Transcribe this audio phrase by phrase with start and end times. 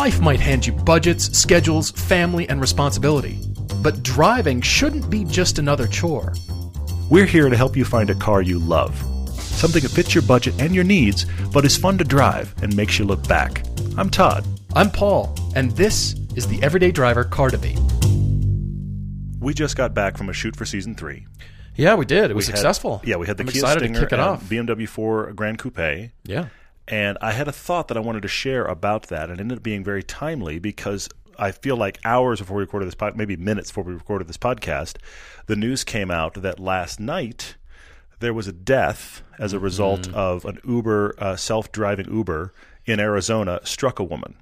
[0.00, 3.38] Life might hand you budgets, schedules, family, and responsibility.
[3.82, 6.32] But driving shouldn't be just another chore.
[7.10, 8.96] We're here to help you find a car you love.
[9.38, 12.98] Something that fits your budget and your needs, but is fun to drive and makes
[12.98, 13.62] you look back.
[13.98, 14.46] I'm Todd.
[14.74, 17.78] I'm Paul, and this is the Everyday Driver Car Debate.
[19.38, 21.26] We just got back from a shoot for season three.
[21.76, 22.30] Yeah, we did.
[22.30, 23.02] It was We had- successful.
[23.04, 24.44] yeah, we had the I'm Kia excited Stinger to kick it and off.
[24.48, 26.10] BMW 4 Gran Coupe.
[26.24, 26.46] Yeah.
[26.90, 29.58] And I had a thought that I wanted to share about that, and it ended
[29.58, 31.08] up being very timely because
[31.38, 34.36] I feel like hours before we recorded this pod, maybe minutes before we recorded this
[34.36, 34.96] podcast,
[35.46, 37.54] the news came out that last night
[38.18, 39.64] there was a death as a Mm-hmm.
[39.64, 42.52] result of an Uber, uh, self-driving Uber
[42.84, 44.34] in Arizona struck a woman.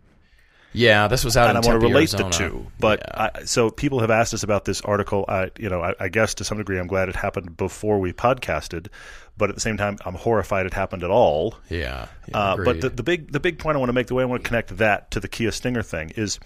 [0.73, 1.75] Yeah, this was out of the way.
[1.75, 2.31] and I want to relate Arizona.
[2.31, 2.67] the two.
[2.79, 3.31] But Yeah.
[3.35, 5.25] I, so people have asked us about this article.
[5.29, 8.13] I, you know, I, I guess to some degree, I'm glad it happened before we
[8.13, 8.89] podcasted,
[9.37, 11.55] but at the same time, I'm horrified it happened at all.
[11.71, 14.15] yeah, yeah Uh, but the, the big the big point I want to make, the
[14.15, 16.39] way I want to connect that to the Kia Stinger thing is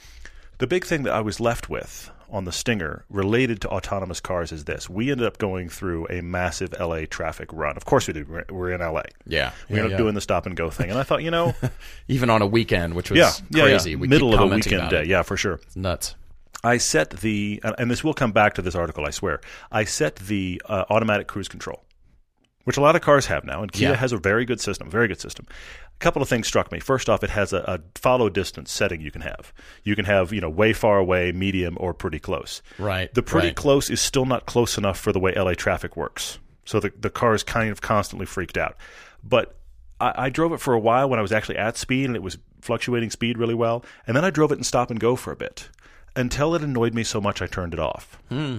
[0.59, 4.51] the big thing that I was left with on the Stinger related to autonomous cars
[4.51, 7.77] is this: we ended up going through a massive LA traffic run.
[7.77, 8.29] Of course, we did.
[8.29, 9.02] We're, we're in LA.
[9.27, 9.97] yeah, We yeah, ended up yeah.
[9.99, 11.55] doing the stop and go thing, and I thought, you know,
[12.09, 13.95] even on a weekend, which was yeah, crazy.
[13.95, 15.07] We middle of a weekend day, it.
[15.09, 15.60] yeah, for sure.
[15.66, 16.15] It's nuts.
[16.65, 19.41] I set the, and- and this will come back to this article, I swear.
[19.71, 21.83] I set the uh, automatic cruise control,
[22.65, 23.97] which a lot of cars have now, and Kia Yeah.
[23.97, 25.47] has a very good system, very good system.
[26.02, 26.80] A couple of things struck me.
[26.80, 29.52] First off, it has a, a follow distance setting you can have.
[29.84, 32.60] You can have, you know, way far away, medium, or pretty close.
[32.76, 33.56] Right, The pretty right.
[33.56, 36.40] close is still not close enough for the way LA traffic works.
[36.64, 38.76] So the the car is kind of constantly freaked out.
[39.23, 39.54] But
[40.00, 42.23] I, I drove it for a while when I was actually at speed and it
[42.23, 43.84] was fluctuating speed really well.
[44.04, 45.68] And then I drove it in stop and go for a bit
[46.16, 48.18] until it annoyed me so much I turned it off.
[48.28, 48.58] Hmm.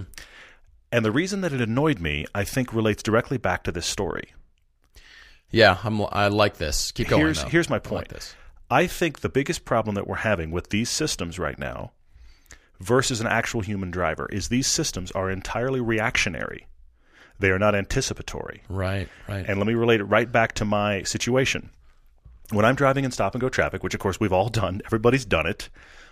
[0.90, 4.32] And the reason that it annoyed me, I think, relates directly back to this story.
[5.54, 6.92] Yeah, I'm, I like this.
[6.92, 7.22] Keep going.
[7.22, 8.34] Here's here's my I like point.
[8.70, 11.92] I think the biggest problem that we're having with these systems right now
[12.80, 16.66] versus an actual human driver is these systems are entirely reactionary.
[17.38, 18.62] They are not anticipatory.
[18.68, 19.44] Right, right.
[19.46, 21.70] And let me relate it right back to my situation.
[22.50, 25.24] When I'm driving in stop and go traffic, which of course we've all done, everybody's
[25.24, 25.68] done it,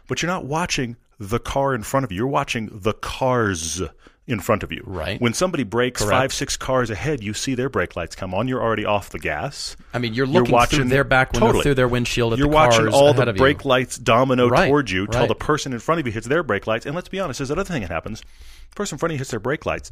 [0.08, 2.18] but you're not watching the car in front of you.
[2.18, 3.82] You're watching the cars
[4.26, 4.82] in front of you.
[4.86, 5.20] Right.
[5.20, 6.12] When somebody brakes Correct.
[6.16, 8.46] five, six cars ahead, you see their brake lights come on.
[8.46, 9.76] You're already off the gas.
[9.92, 11.62] I mean, you're looking watching through their back window, totally.
[11.64, 13.68] through their windshield at You're the watching all the brake you.
[13.68, 15.28] lights domino Right, towards you till right.
[15.28, 16.86] the person in front of you hits their brake lights.
[16.86, 18.20] And let's be honest, there's another thing that happens.
[18.70, 19.90] The person in front of you hits their brake lights.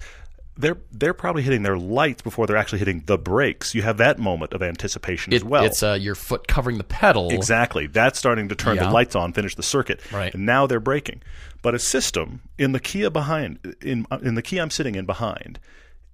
[0.57, 3.75] They're they're probably hitting their lights before they're actually hitting the brakes.
[3.75, 5.65] You have that moment of anticipation as well.
[5.65, 7.31] It's uh, your foot covering the pedal.
[7.31, 7.87] Exactly.
[7.87, 8.85] That's starting to turn Yeah.
[8.85, 10.01] the lights on, finish the circuit.
[10.13, 10.35] Right.
[10.35, 11.23] And now they're braking.
[11.63, 15.59] But a system in the Kia behind in in the Kia I'm sitting in behind,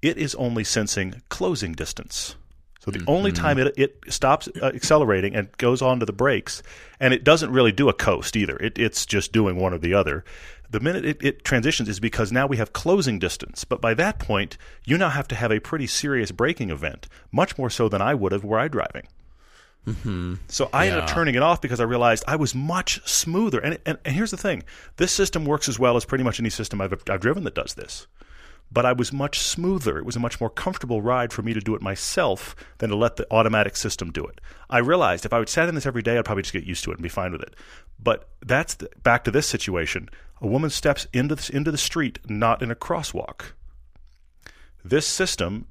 [0.02, 2.36] it is only sensing closing distance.
[2.80, 3.42] So the only Mm-hmm.
[3.42, 6.62] time it it stops uh, accelerating and goes on to the brakes,
[7.00, 8.56] and it doesn't really do a coast either.
[8.56, 10.24] It, it's just doing one or the other.
[10.68, 13.64] The minute it, it transitions is because now we have closing distance.
[13.64, 17.56] But by that point, you now have to have a pretty serious braking event, much
[17.56, 19.06] more so than I would have were I driving.
[20.48, 23.60] So I ended up turning it off because I realized I was much smoother.
[23.60, 24.64] And, and, and here's the thing
[24.96, 27.74] this system works as well as pretty much any system I've, I've driven that does
[27.74, 28.06] this.
[28.72, 29.96] But I was much smoother.
[29.96, 32.96] It was a much more comfortable ride for me to do it myself than to
[32.96, 34.40] let the automatic system do it.
[34.68, 36.82] I realized if I would sat in this every day, I'd probably just get used
[36.84, 37.54] to it and be fine with it.
[38.02, 40.08] But that's the, back to this situation.
[40.40, 43.52] A woman steps into the, into the street, not in a crosswalk.
[44.84, 45.66] This system,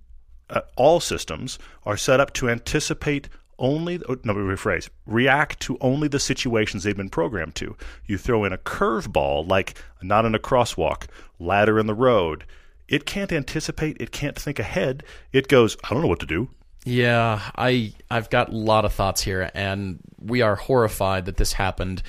[0.49, 3.27] uh, all systems, are set up to anticipate
[3.57, 7.75] only, no, rephrase, react to only the situations they've been programmed to.
[8.05, 11.07] You throw in a curveball, like not in a crosswalk,
[11.39, 12.45] ladder in the road.
[12.87, 15.03] It can't anticipate, it can't think ahead.
[15.33, 16.49] It goes, I don't know what to do.
[16.85, 21.53] Yeah, I I've got a lot of thoughts here, and we are horrified that this
[21.53, 22.03] happened.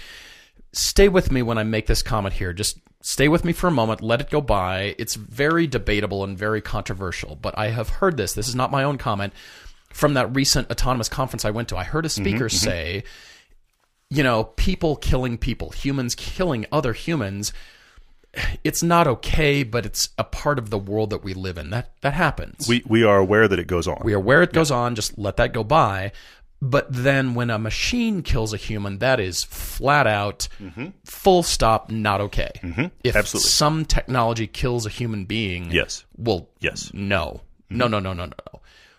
[0.73, 2.53] Stay with me when I make this comment here.
[2.53, 4.03] Just stay with me for a moment.
[4.03, 4.95] Let it go by.
[4.99, 8.35] It's very debatable and very controversial, but I have heard this.
[8.35, 9.33] This is not my own comment
[9.97, 11.77] from that recent autonomous conference I went to.
[11.77, 12.57] I heard a speaker mm-hmm, mm-hmm.
[12.57, 13.05] say,
[14.11, 17.53] you know, people killing people, humans killing other humans.
[18.63, 21.71] It's not okay, but it's a part of the world that we live in.
[21.71, 22.69] That that happens.
[22.69, 24.03] We, we are aware that it goes on.
[24.05, 26.13] We are aware it goes on, just let that go by.
[26.61, 30.89] But then when a machine kills a human, that is flat out, mm-hmm.
[31.05, 32.51] full stop, not okay.
[32.55, 33.17] If Mm-hmm.
[33.17, 33.49] Absolutely.
[33.49, 36.05] some technology kills a human being, Yes.
[36.19, 36.91] well, Yes.
[36.93, 37.41] no.
[37.69, 38.56] No, no, no, no, no, no.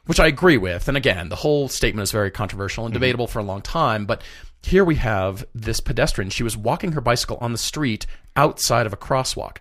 [0.08, 0.88] Which I agree with.
[0.88, 3.02] And again, the whole statement is very controversial and mm-hmm.
[3.02, 4.06] debatable for a long time.
[4.06, 4.22] But
[4.64, 6.30] here we have this pedestrian.
[6.30, 8.06] She was walking her bicycle on the street
[8.36, 9.58] outside of a crosswalk.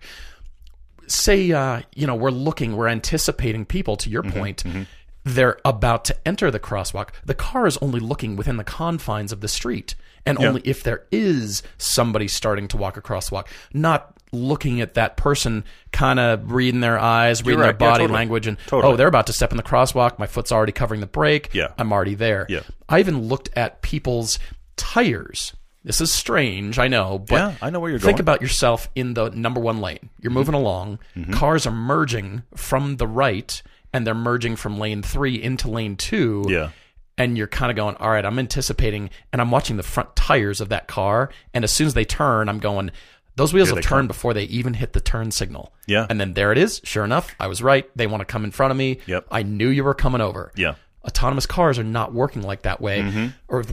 [1.09, 4.39] Say, uh, you know, we're looking, we're anticipating people, to your mm-hmm.
[4.39, 4.65] point.
[4.65, 4.83] Mm-hmm.
[5.27, 7.09] They're about to enter the crosswalk.
[7.25, 11.05] The car is only looking within the confines of the street, and only if there
[11.11, 16.81] is somebody starting to walk a crosswalk, not looking at that person, kind of reading
[16.81, 17.77] their eyes, reading right.
[17.77, 18.17] their Yeah, body totally.
[18.19, 18.93] language, and Totally.
[18.93, 20.19] oh, they're about to step in the crosswalk.
[20.19, 21.51] My foot's already covering the brake.
[21.53, 21.69] Yeah.
[21.77, 22.47] I'm already there.
[22.49, 22.61] Yeah.
[22.89, 24.39] I even looked at people's
[24.77, 25.55] tires.
[25.85, 28.21] This is strange, I know, but Yeah, I know where you're think going.
[28.23, 30.11] about yourself in the number one lane.
[30.21, 30.65] You're moving mm-hmm.
[30.65, 30.99] along.
[31.17, 31.33] Mm-hmm.
[31.35, 33.63] Cars are merging from the right,
[33.97, 36.45] and they're merging from lane three into lane two.
[36.49, 36.71] Yeah.
[37.19, 40.61] And you're kind of going, all right, I'm anticipating, and I'm watching the front tires
[40.61, 41.31] of that car.
[41.55, 42.91] And as soon as they turn, I'm going,
[43.37, 45.73] those wheels have they turned before they even hit the turn signal.
[45.87, 46.07] Yeah.
[46.11, 46.81] And then there it is.
[46.85, 47.89] Sure enough, I was right.
[47.97, 48.99] They want to come in front of me.
[49.07, 49.29] Yep.
[49.31, 50.75] I knew you were coming over Yeah.
[51.07, 53.27] autonomous cars are not working like that way Mm-hmm.
[53.49, 53.65] or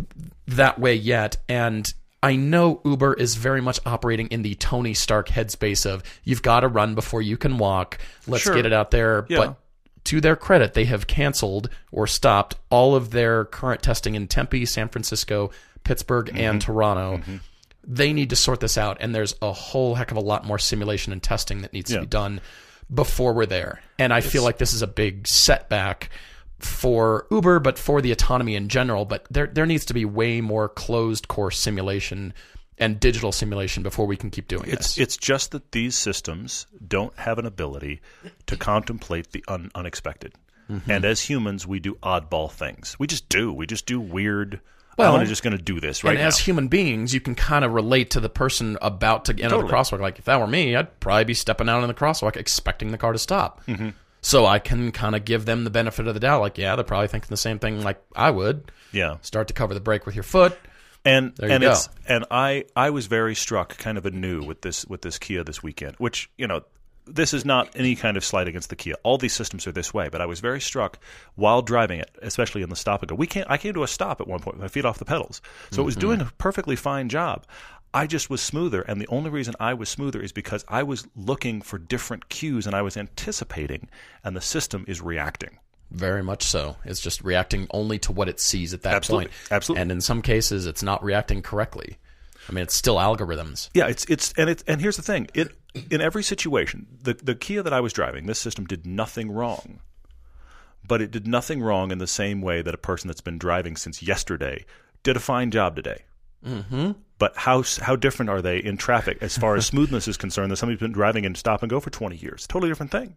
[0.48, 1.92] that way yet and
[2.22, 6.60] i know uber is very much operating in the tony stark headspace of you've got
[6.62, 7.98] to run before you can walk
[8.28, 8.54] let's Sure.
[8.56, 9.38] get it out there Yeah.
[9.38, 9.56] but
[10.06, 14.66] to their credit they have canceled or stopped all of their current testing in tempe
[14.66, 15.50] san francisco
[15.84, 16.72] pittsburgh and Mm-hmm.
[16.72, 17.22] toronto.
[17.86, 20.58] They need to sort this out and there's a whole heck of a lot more
[20.60, 22.40] simulation and testing that needs to be done
[22.94, 23.82] before we're there.
[24.00, 26.10] And i feel like this is a big setback
[26.60, 30.40] for uber but for the autonomy in general but there there needs to be way
[30.40, 32.34] more closed course simulation
[32.78, 36.68] and digital simulation before we can keep doing It's this it's just that these systems
[36.88, 38.02] don't have an ability
[38.48, 40.34] to contemplate the un- unexpected.
[40.70, 40.90] Mm-hmm.
[40.90, 42.98] And as humans, we do oddball things.
[42.98, 43.52] We just do.
[43.54, 44.60] We just do weird.
[44.98, 46.28] Well, I'm just going to do this right and now.
[46.28, 49.68] as human beings, you can kind of relate to the person about to enter Totally.
[49.68, 50.00] the crosswalk.
[50.00, 52.98] Like if that were me, I'd probably be stepping out in the crosswalk, expecting the
[52.98, 53.66] car to stop.
[53.66, 53.90] Mm-hmm.
[54.22, 56.42] So I can kind of give them the benefit of the doubt.
[56.42, 58.72] Like, yeah, they're probably thinking the same thing like I would.
[58.94, 59.18] yeah.
[59.22, 60.58] Start to cover the brake with your foot.
[61.06, 61.72] And and go.
[61.72, 65.44] it's and I I was very struck kind of anew with this with this Kia
[65.44, 66.62] this weekend, which you know
[67.06, 68.96] this is not any kind of slight against the Kia.
[69.04, 71.00] All these systems are this way, but I was very struck
[71.36, 73.16] while driving it, especially in the stop and go.
[73.16, 73.50] We can't.
[73.50, 75.42] I came to a stop at one point with my feet off the pedals,
[75.72, 76.02] so it was mm-hmm.
[76.02, 77.46] doing a perfectly fine job.
[77.96, 81.08] I just was smoother, and the only reason I was smoother is because I was
[81.16, 83.88] looking for different cues and I was anticipating,
[84.24, 85.60] and the system is reacting.
[85.94, 86.78] Very much so.
[86.86, 89.26] It's just reacting only to what it sees at that Absolutely.
[89.26, 89.36] point.
[89.52, 89.82] Absolutely.
[89.84, 91.98] And in some cases, it's not reacting correctly.
[92.50, 93.70] I mean, it's still algorithms.
[93.74, 95.30] Yeah, it's it's and it's and here's the thing.
[95.34, 95.56] It
[95.92, 99.80] in every situation, the the Kia that I was driving, this system did nothing wrong.
[100.86, 103.78] But it did nothing wrong in the same way that a person that's been driving
[103.78, 104.66] since yesterday
[105.04, 106.02] did a fine job today.
[106.46, 106.92] Mm-hmm.
[107.20, 110.58] But how how different are they in traffic as far as smoothness is concerned That
[110.58, 112.48] somebody's been driving in stop and go for 20 years?
[112.48, 113.16] Totally different thing.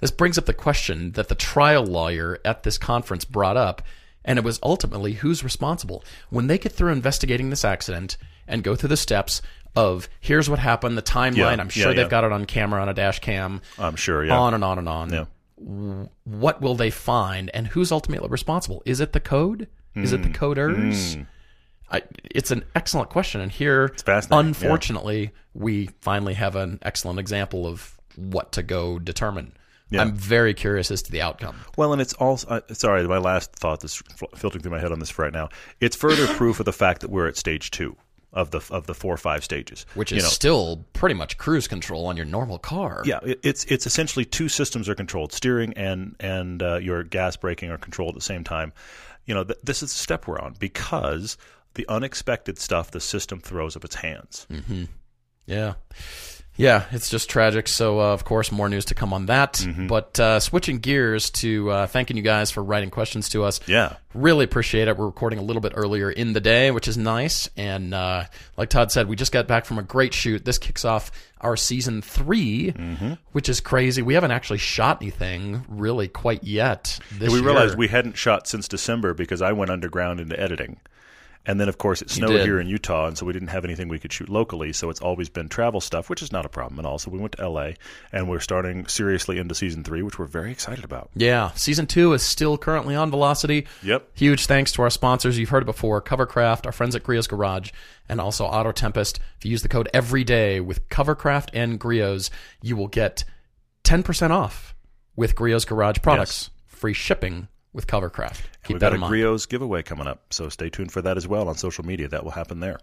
[0.00, 3.82] This brings up the question that the trial lawyer at this conference brought up,
[4.24, 6.04] and it was ultimately who's responsible.
[6.30, 8.16] When they get through investigating this accident
[8.46, 9.40] and go through the steps
[9.74, 12.08] of here's what happened, the timeline, Yeah, I'm sure yeah, they've yeah.
[12.10, 14.24] got it on camera on a dash cam, I'm sure.
[14.24, 14.38] Yeah.
[14.38, 15.12] on and on and on.
[15.12, 15.24] Yeah.
[16.24, 18.82] What will they find, and who's ultimately responsible?
[18.84, 19.68] Is it the code?
[19.94, 20.16] Is Hmm.
[20.16, 21.26] it the coders?
[21.90, 23.94] I, it's an excellent question, and here,
[24.30, 29.52] unfortunately, we finally have an excellent example of what to go determine.
[29.92, 31.56] I'm very curious as to the outcome.
[31.76, 34.02] Well, and it's also uh, sorry, my last thought that's
[34.36, 35.48] filtering through my head on this for right now.
[35.80, 37.96] It's further proof of the fact that we're at stage two
[38.32, 41.38] of the of the four or five stages, which You is know, still pretty much
[41.38, 43.02] cruise control on your normal car.
[43.06, 47.36] Yeah, it, it's it's essentially two systems are controlled: steering and and uh, your gas
[47.36, 48.72] braking are controlled at the same time.
[49.24, 51.38] You know, th- this is the step we're on because
[51.74, 54.46] the unexpected stuff the system throws up its hands.
[55.46, 55.74] Yeah.
[56.56, 57.68] Yeah, it's just tragic.
[57.68, 59.54] So, uh, of course, more news to come on that.
[59.54, 59.86] Mm-hmm.
[59.88, 63.60] But uh, switching gears to uh, thanking you guys for writing questions to us.
[63.66, 63.96] Yeah.
[64.14, 64.96] Really appreciate it.
[64.96, 67.50] We're recording a little bit earlier in the day, which is nice.
[67.58, 68.24] And uh,
[68.56, 70.44] like Todd said, we just got back from a great shoot.
[70.46, 71.10] This kicks off
[71.42, 73.12] our season 3 Mm-hmm.
[73.32, 74.00] which is crazy.
[74.00, 76.98] We haven't actually shot anything really quite yet.
[77.12, 77.46] This we year.
[77.46, 80.80] realized we hadn't shot since December because I went underground into editing.
[81.46, 83.88] And then, of course, it snowed here in Utah, and so we didn't have anything
[83.88, 84.72] we could shoot locally.
[84.72, 86.98] So it's always been travel stuff, which is not a problem at all.
[86.98, 87.70] So we went to LA,
[88.12, 91.10] and we're starting seriously into season three, which we're very excited about.
[91.14, 93.66] Yeah, season two is still currently on Velocity.
[93.84, 94.08] Yep.
[94.14, 95.38] Huge thanks to our sponsors.
[95.38, 97.70] You've heard it before Covercraft, our friends at Griot's Garage,
[98.08, 99.20] and also Auto Tempest.
[99.38, 103.24] If you use the code every day with Covercraft and Griot's, you will get
[103.84, 104.74] 10% off
[105.14, 106.50] with Griot's Garage products.
[106.66, 108.40] Free shipping with Covercraft.
[108.66, 108.98] Keep We've got a.
[108.98, 112.08] Griot's giveaway coming up, so stay tuned for that as well on social media.
[112.08, 112.78] That will happen there.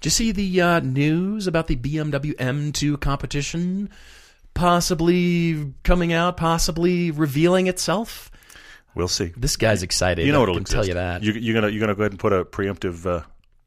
[0.00, 3.90] Did you see the uh, news about the BMW M2 competition
[4.54, 8.30] possibly coming out, possibly revealing itself?
[8.94, 9.32] We'll see.
[9.36, 10.26] This guy's excited.
[10.26, 10.74] You know I what'll can exist.
[10.74, 11.22] tell you that.
[11.22, 13.22] You, you're gonna you're gonna go ahead and put a preemptive uh,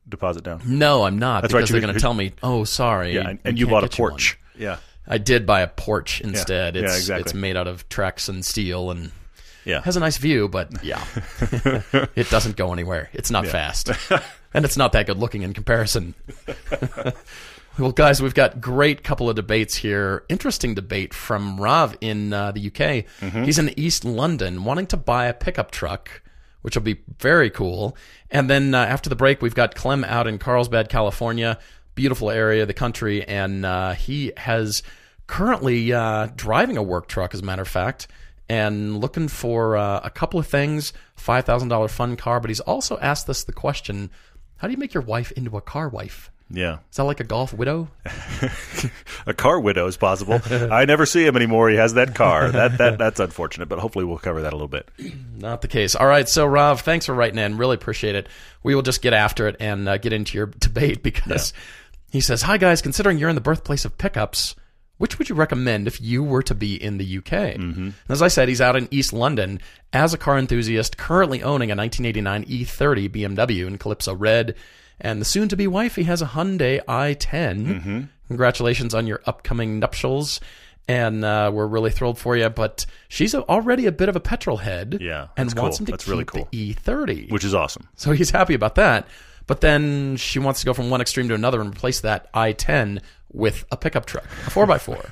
[0.09, 0.61] deposit down.
[0.65, 1.41] No, I'm not.
[1.41, 3.83] That's right, because you- they're gonna tell me, "Oh, sorry." Yeah, and, and you bought
[3.85, 4.37] a porch.
[4.57, 4.77] Yeah.
[5.07, 6.75] I did buy a porch instead.
[6.75, 7.21] Yeah, It's exactly.
[7.23, 9.11] it's made out of Trex and steel, and
[9.65, 9.81] Yeah.
[9.81, 11.03] has a nice view, but yeah,
[12.15, 13.09] it doesn't go anywhere.
[13.13, 13.89] It's not fast,
[14.53, 16.15] and it's not that good looking in comparison.
[17.79, 20.23] well, guys, we've got great couple of debates here.
[20.29, 23.05] Interesting debate from Rav in uh, the UK.
[23.45, 26.21] He's in East London, wanting to buy a pickup truck.
[26.63, 27.97] Which will be very cool.
[28.29, 31.57] And then uh, after the break, we've got Clem out in Carlsbad, California.
[31.95, 33.23] Beautiful area of the country.
[33.27, 34.83] And uh, he has
[35.25, 38.07] currently uh, driving a work truck, as a matter of fact,
[38.51, 42.41] and looking for uh, a couple of things $5,000 fun car.
[42.41, 44.11] But he's also asked us the question
[44.57, 46.29] how do you make your wife into a car wife?
[46.49, 46.79] Yeah.
[46.91, 47.87] Is that like a golf widow?
[49.25, 50.41] A car widow is possible.
[50.71, 51.69] I never see him anymore.
[51.69, 52.51] He has that car.
[52.51, 54.89] That that that's unfortunate, but hopefully we'll cover that a little bit.
[55.37, 55.95] Not the case.
[55.95, 56.27] All right.
[56.27, 57.57] So, Rav, thanks for writing in.
[57.57, 58.27] Really appreciate it.
[58.63, 61.53] We will just get after it and uh, get into your debate because
[62.11, 62.81] he says, Hi, guys.
[62.81, 64.55] Considering you're in the birthplace of pickups,
[65.01, 67.57] which would you recommend if you were to be in the UK?
[67.57, 67.89] Mm-hmm.
[68.07, 69.59] As I said, he's out in East London
[69.91, 74.53] as a car enthusiast, currently owning a 1989 E30 BMW in Calypso Red.
[74.99, 77.65] And the soon to be wife, he has a Hyundai i10.
[77.65, 78.01] Mm-hmm.
[78.27, 80.39] Congratulations on your upcoming nuptials.
[80.87, 82.49] And uh, we're really thrilled for you.
[82.49, 84.99] But she's already a bit of a petrol head.
[85.01, 85.81] Yeah, And wants cool.
[85.81, 86.47] him to That's keep really cool.
[86.51, 87.31] the E30.
[87.31, 87.87] Which is awesome.
[87.95, 89.07] So he's happy about that.
[89.47, 93.01] But then she wants to go from one extreme to another and replace that i10
[93.33, 95.03] with a pickup truck, a four by four.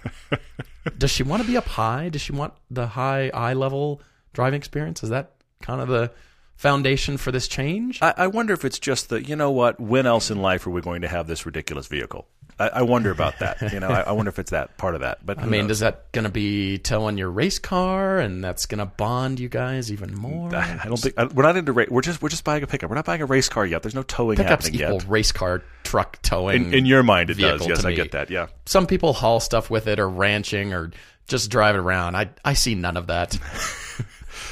[0.97, 2.09] Does she want to be up high?
[2.09, 4.01] Does she want the high eye level
[4.33, 5.03] driving experience?
[5.03, 6.11] Is that kind of the
[6.55, 7.99] foundation for this change?
[8.01, 9.79] I, I wonder if it's just the you know what?
[9.79, 12.27] When else in life are we going to have this ridiculous vehicle?
[12.59, 13.57] I, I wonder about that.
[13.73, 15.23] You know, I, I wonder if it's that part of that.
[15.25, 18.79] But I mean, is that going to be towing your race car, and that's going
[18.79, 20.55] to bond you guys even more?
[20.55, 21.71] I don't think I, we're not into.
[21.71, 22.89] Ra- we're just we're just buying a pickup.
[22.89, 23.83] We're not buying a race car yet.
[23.83, 25.09] There's no towing Pickups happening equal yet.
[25.09, 26.67] race car, truck towing.
[26.67, 27.67] In, in your mind, it does.
[27.67, 28.29] Yes, I get that.
[28.29, 28.47] Yeah.
[28.65, 30.91] Some people haul stuff with it, or ranching, or
[31.27, 32.15] just drive it around.
[32.15, 33.37] I I see none of that.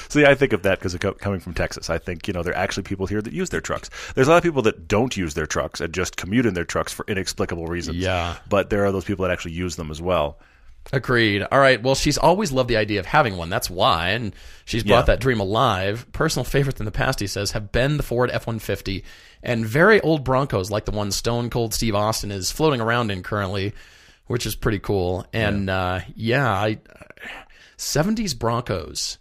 [0.10, 2.58] See, I think of that because coming from Texas, I think you know there are
[2.58, 3.90] actually people here that use their trucks.
[4.16, 6.64] There's a lot of people that don't use their trucks and just commute in their
[6.66, 7.98] trucks for inexplicable reasons.
[7.98, 8.38] Yeah.
[8.50, 10.40] but there are those people that actually use them as well.
[10.94, 11.44] Agreed.
[11.52, 11.84] All right.
[11.84, 13.50] Well, she's always loved the idea of having one.
[13.50, 14.34] That's why, and
[14.64, 15.16] she's brought Yeah.
[15.16, 16.06] that dream alive.
[16.14, 19.04] Personal favorites in the past, he says, have been the Ford F one fifty
[19.44, 23.22] and very old Broncos, like the one Stone Cold Steve Austin is floating around in
[23.22, 23.74] currently,
[24.28, 25.26] which is pretty cool.
[25.34, 26.78] And uh, yeah, I
[27.76, 29.18] seventies Broncos.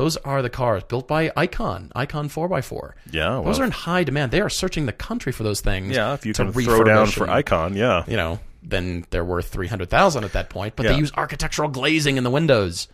[0.00, 2.96] Those are the cars built by Icon, Icon four x four.
[3.10, 4.32] Yeah, those are in high demand.
[4.32, 5.94] They are searching the country for those things.
[5.94, 8.04] Yeah, if you to can throw down for and- Icon, yeah.
[8.08, 10.74] you know, then they're worth three hundred thousand at that point.
[10.74, 10.92] But Yeah.
[10.92, 12.88] they use architectural glazing in the windows.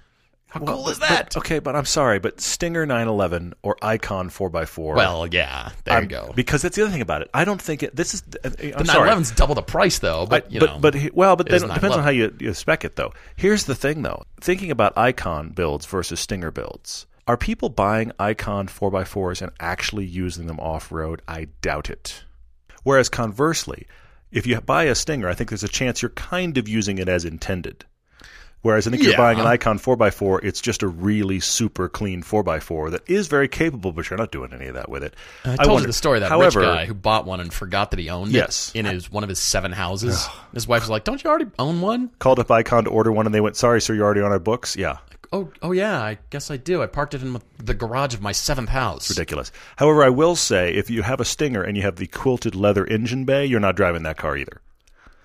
[0.59, 1.35] How cool is that?
[1.35, 4.95] But- okay, but I'm sorry, but Stinger 911 or Icon 4x4.
[4.95, 6.33] well, yeah, there you go.
[6.35, 7.31] Because that's the other thing about it.
[7.35, 7.95] I don't think it.
[7.97, 8.23] This is.
[8.45, 9.11] Uh, I'm the sorry.
[9.11, 11.75] 911's double the price though, but you but know, but he- well, but then it
[11.75, 13.13] depends on how you, you spec it, though.
[13.37, 14.25] Here's the thing, though.
[14.41, 20.47] Thinking about Icon builds versus Stinger builds, are people buying Icon 4x4s and actually using
[20.47, 21.23] them off road?
[21.27, 22.25] I doubt it.
[22.85, 23.87] Whereas conversely,
[24.31, 27.09] if you buy a Stinger, I think there's a chance you're kind of using it
[27.09, 27.85] as intended.
[28.67, 32.91] Whereas I think you're buying an Icon 4x4, it's just a really super clean 4x4
[32.91, 35.15] that is very capable, but you're not doing any of that with it.
[35.45, 37.39] Uh, I told wonder- you the story of that however, rich guy who bought one
[37.41, 38.73] and forgot that he owned Yes.
[38.75, 40.27] it in his one of his seven houses.
[40.53, 43.25] his wife was like, "Don't you already own one?" called up Icon to order one,
[43.27, 44.97] and they went, "Sorry, sir, you're already on our books." Yeah,
[45.33, 46.83] Oh, oh yeah, I guess I do.
[46.83, 49.11] I parked it in the garage of my seventh house.
[49.11, 49.51] ridiculous.
[49.77, 52.85] However, I will say, if you have a Stinger and you have the quilted leather
[52.85, 54.61] engine bay, you're not driving that car either.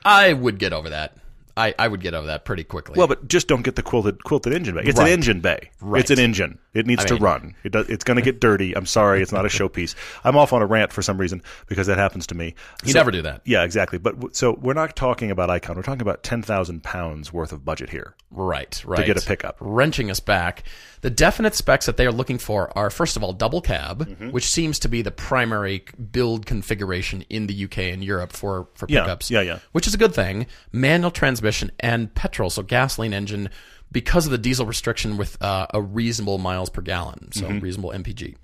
[0.04, 1.18] I would get over that.
[1.58, 2.96] I, I would get out of that pretty quickly.
[2.98, 4.84] Well, but just don't get the quilted quilted engine bay.
[4.86, 5.08] It's Right.
[5.08, 5.70] an engine bay.
[5.82, 6.00] Right.
[6.00, 6.60] It's an engine.
[6.74, 7.56] It needs I to mean- run.
[7.64, 8.76] It does, it's going to get dirty.
[8.78, 9.94] I'm sorry, it's not a showpiece.
[10.24, 12.56] I'm off on a rant for some reason because that happens to me.
[12.86, 13.98] you So- never do that, Yeah, exactly.
[14.00, 15.76] But w- so we're not talking about Icon.
[15.76, 18.16] We're talking about ten thousand pounds worth of budget here.
[18.30, 18.82] right?
[18.86, 19.02] Right.
[19.02, 19.58] To get a pickup.
[19.60, 20.64] wrenching us back.
[21.02, 24.30] The definite specs that they are looking for are first of all double cab, Mm-hmm.
[24.32, 28.86] which seems to be the primary build configuration in the UK and Europe for for
[28.88, 29.30] Yeah, pickups.
[29.30, 29.60] yeah, yeah.
[29.74, 30.46] Which is a good thing.
[30.72, 33.50] Manual transmission and petrol, so gasoline engine,
[33.92, 37.60] because of the diesel restriction with uh, a reasonable miles per gallon, so Mm-hmm.
[37.60, 38.36] reasonable MPG.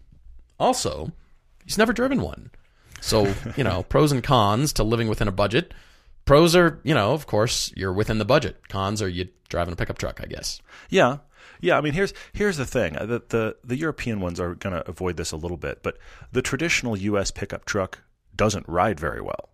[0.59, 1.11] Also,
[1.65, 2.51] he's never driven one.
[3.01, 5.73] So, you know, pros and cons to living within a budget.
[6.25, 8.67] Pros are, you know, of course, you're within the budget.
[8.67, 10.59] Cons are you driving a pickup truck, I guess.
[10.89, 11.17] Yeah,
[11.61, 11.77] yeah.
[11.77, 14.87] I mean, here's here's the thing: Uh, the the, the European ones are going to
[14.89, 15.97] avoid this a little bit, but
[16.33, 17.31] the traditional U.S.
[17.31, 17.99] pickup truck
[18.35, 19.49] doesn't ride very well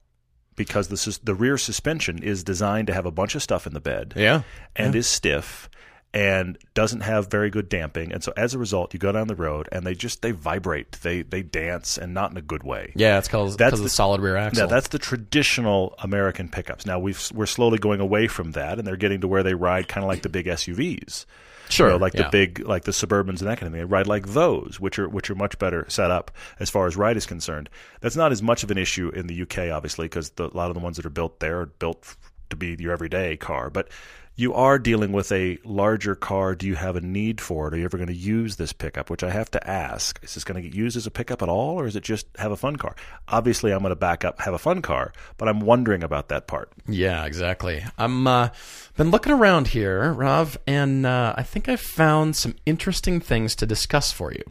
[0.56, 3.74] because the sus- the rear suspension is designed to have a bunch of stuff in
[3.74, 4.42] the bed Yeah.
[4.76, 5.70] and is stiff
[6.16, 9.36] and doesn't have very good damping, and so as a result, you go down the
[9.36, 12.94] road and they just they vibrate, they they dance, and not in a good way.
[12.96, 14.62] Yeah, it's because That's the, the- solid rear axle.
[14.64, 16.86] Yeah, that's the traditional American pickups.
[16.86, 19.88] Now we've we're slowly going away from that, and they're getting to where they ride
[19.88, 21.26] kind of like the big SUVs.
[21.74, 22.24] Sure, You know, like yeah.
[22.24, 23.82] the big, like the Suburbans and that kind of thing.
[23.82, 26.96] They ride like those, which are which are much better set up as far as
[26.96, 27.70] ride is concerned.
[28.02, 30.76] That's not as much of an issue in the UK, obviously, because a lot of
[30.76, 32.16] the ones that are built there are built
[32.50, 33.70] to be your everyday car.
[33.70, 33.90] But
[34.36, 36.56] you are dealing with a larger car.
[36.56, 37.74] Do you have a need for it?
[37.74, 39.10] Are you ever going to use this pickup?
[39.10, 41.50] Which I have to ask: Is this going to get used as a pickup at
[41.50, 42.96] all, or is it just have a fun car?
[43.28, 46.48] Obviously, I'm going to back up, have a fun car, but I'm wondering about that
[46.48, 46.72] part.
[46.88, 47.84] Yeah, exactly.
[47.98, 48.50] I'm uh,
[48.98, 53.66] been looking around here, Rav, and uh, I think I've found some interesting things to
[53.66, 54.44] discuss for you.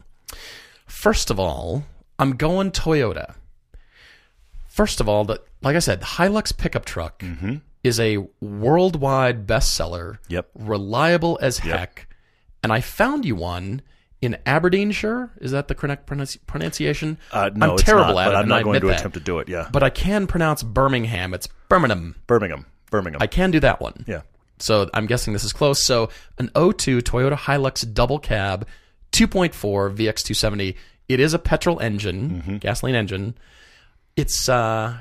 [0.86, 1.84] First of all,
[2.18, 3.34] I'm going Toyota.
[4.68, 7.22] First of all, the, like I said, the Hilux pickup truck
[7.84, 10.18] is a worldwide bestseller.
[10.28, 10.50] Yep.
[10.54, 12.08] Reliable as heck.
[12.62, 13.82] And I found you one
[14.20, 15.32] in Aberdeenshire.
[15.40, 16.06] Is that the correct
[16.46, 17.18] pronunciation?
[17.32, 18.36] Uh, no, I'm it's terrible not, at but it.
[18.38, 19.00] I'm not going to that.
[19.00, 19.48] attempt to do it.
[19.48, 21.34] Yeah, But I can pronounce Birmingham.
[21.34, 22.14] It's Birmingham.
[22.28, 23.20] Birmingham, Birmingham.
[23.20, 24.04] I can do that one.
[24.06, 24.22] yeah.
[24.60, 25.84] So I'm guessing this is close.
[25.84, 26.08] So
[26.38, 28.68] an 02 Toyota Hilux double cab,
[29.10, 29.50] 2.4
[29.96, 30.76] VX270.
[31.08, 33.34] It is a petrol engine, gasoline engine.
[34.16, 34.94] It's uh,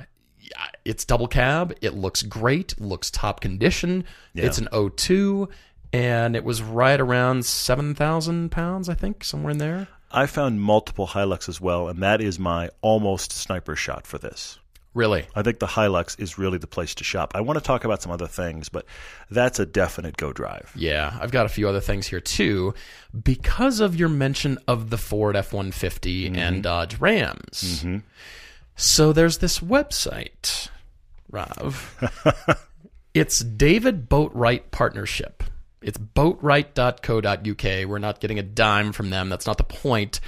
[0.86, 1.74] it's double cab.
[1.82, 2.80] It looks great.
[2.80, 4.06] Looks top condition.
[4.34, 5.50] It's an 02,
[5.94, 9.88] and it was right around seven thousand pounds, I think, somewhere in there.
[10.14, 14.60] I found multiple Hilux as well, and that is my almost sniper shot for this.
[14.94, 17.32] Really, I think the Hilux is really the place to shop.
[17.34, 18.86] I want to talk about some other things, but
[19.30, 20.74] that's a definite go drive.
[20.76, 22.74] Yeah, I've got a few other things here too.
[23.24, 26.36] Because of your mention of the Ford F 150 mm-hmm.
[26.36, 27.62] and Dodge Rams.
[27.64, 27.98] Mm-hmm.
[28.82, 30.70] So there's this website,
[31.30, 32.66] Rav.
[33.14, 35.44] it's David Boatwright Partnership.
[35.84, 37.88] It's boatwright.co.uk.
[37.88, 39.30] We're not getting a dime from them.
[39.30, 40.20] That's not the point.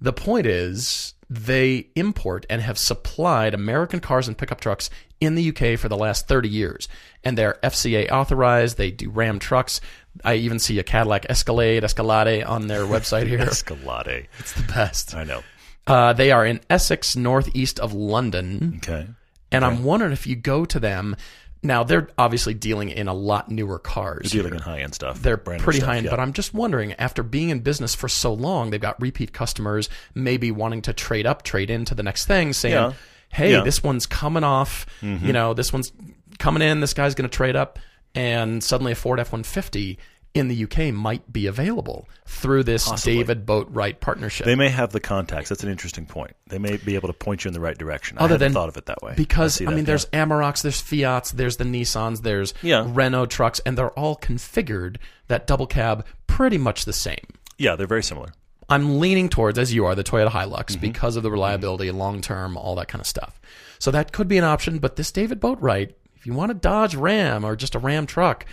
[0.00, 4.88] The point is they import and have supplied American cars and pickup trucks
[5.20, 6.86] in the UK for the last 30 years.
[7.24, 8.76] And they're FCA authorized.
[8.76, 9.80] They do Ram trucks.
[10.24, 13.40] I even see a Cadillac Escalade, Escalade on their website here.
[13.42, 14.28] Escalade.
[14.38, 15.16] it's the best.
[15.16, 15.42] I know.
[15.86, 18.74] Uh, they are in Essex, northeast of London.
[18.78, 19.06] Okay.
[19.50, 21.16] And I'm wondering if you go to them.
[21.64, 24.30] Now, they're obviously dealing in a lot newer cars.
[24.32, 24.56] Dealing here.
[24.56, 25.20] in high end stuff.
[25.22, 26.10] They're Brand pretty high end, yeah.
[26.10, 29.88] but I'm just wondering, after being in business for so long, they've got repeat customers,
[30.14, 32.92] maybe wanting to trade up, trade into the next thing, saying, Yeah.
[33.28, 33.56] hey, Yeah.
[33.58, 33.64] Mm-hmm.
[33.66, 35.92] this one's coming off, you know, this one's
[36.38, 37.78] coming in, this guy's going to trade up,
[38.14, 39.98] and suddenly a Ford F 150
[40.34, 44.46] in the UK might be available through this David Boatwright partnership.
[44.46, 45.50] They may have the contacts.
[45.50, 46.32] That's an interesting point.
[46.46, 48.16] They may be able to point you in the right direction.
[48.16, 49.12] I Other hadn't than- thought of it that way.
[49.16, 49.84] because I, that, mean, yeah.
[49.84, 52.86] there's Amaroks, there's Fiats, there's the Nissans, there's Yeah.
[52.88, 54.96] Renault trucks, and they're all configured
[55.28, 57.24] that double cab pretty much the same.
[57.58, 58.28] yeah, they're very similar.
[58.68, 60.80] I'm leaning towards, as you are, the Toyota Hilux Mm-hmm.
[60.80, 63.38] because of the reliability, long term, all that kind of stuff.
[63.78, 64.78] So that could be an option.
[64.78, 68.46] But this David Boatwright, if you want a Dodge Ram or just a Ram truck,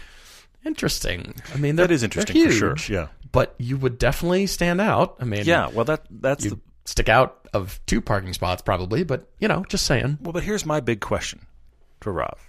[0.65, 1.33] interesting.
[1.53, 2.75] I mean, That is interesting for sure.
[2.87, 3.07] Yeah.
[3.31, 5.15] But you would definitely stand out.
[5.19, 5.67] I mean, Yeah.
[5.69, 9.85] Well, that that's the stick out of two parking spots probably, but you know, just
[9.85, 10.17] saying.
[10.21, 11.45] Well, but here's my big question
[12.01, 12.39] for Rav,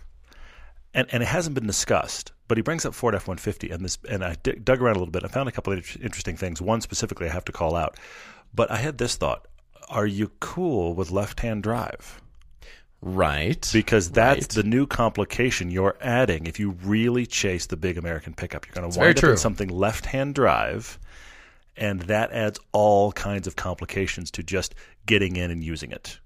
[0.94, 2.32] and and it hasn't been discussed.
[2.48, 4.96] But he brings up Ford F one fifty, and this, and I d- dug around
[4.96, 5.24] a little bit.
[5.24, 6.60] I found a couple of interesting things.
[6.60, 7.96] One specifically, I have to call out.
[8.54, 9.46] But I had this thought:
[9.88, 12.20] Are you cool with left hand drive?
[13.02, 13.68] Right.
[13.72, 14.48] Because that's Right.
[14.50, 18.66] the new complication you're adding if you really chase the big American pickup.
[18.66, 19.30] You're going to wind up true.
[19.32, 20.98] in something left hand drive,
[21.76, 24.74] and that adds all kinds of complications to just
[25.06, 26.18] getting in and using it.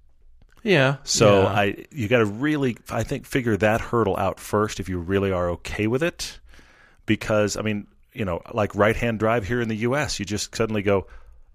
[0.65, 0.97] yeah.
[1.05, 1.49] So yeah.
[1.49, 5.31] I you got to really I think figure that hurdle out first if you really
[5.31, 6.41] are okay with it
[7.07, 10.83] because I mean, you know, like right-hand drive here in the US, you just suddenly
[10.83, 11.07] go,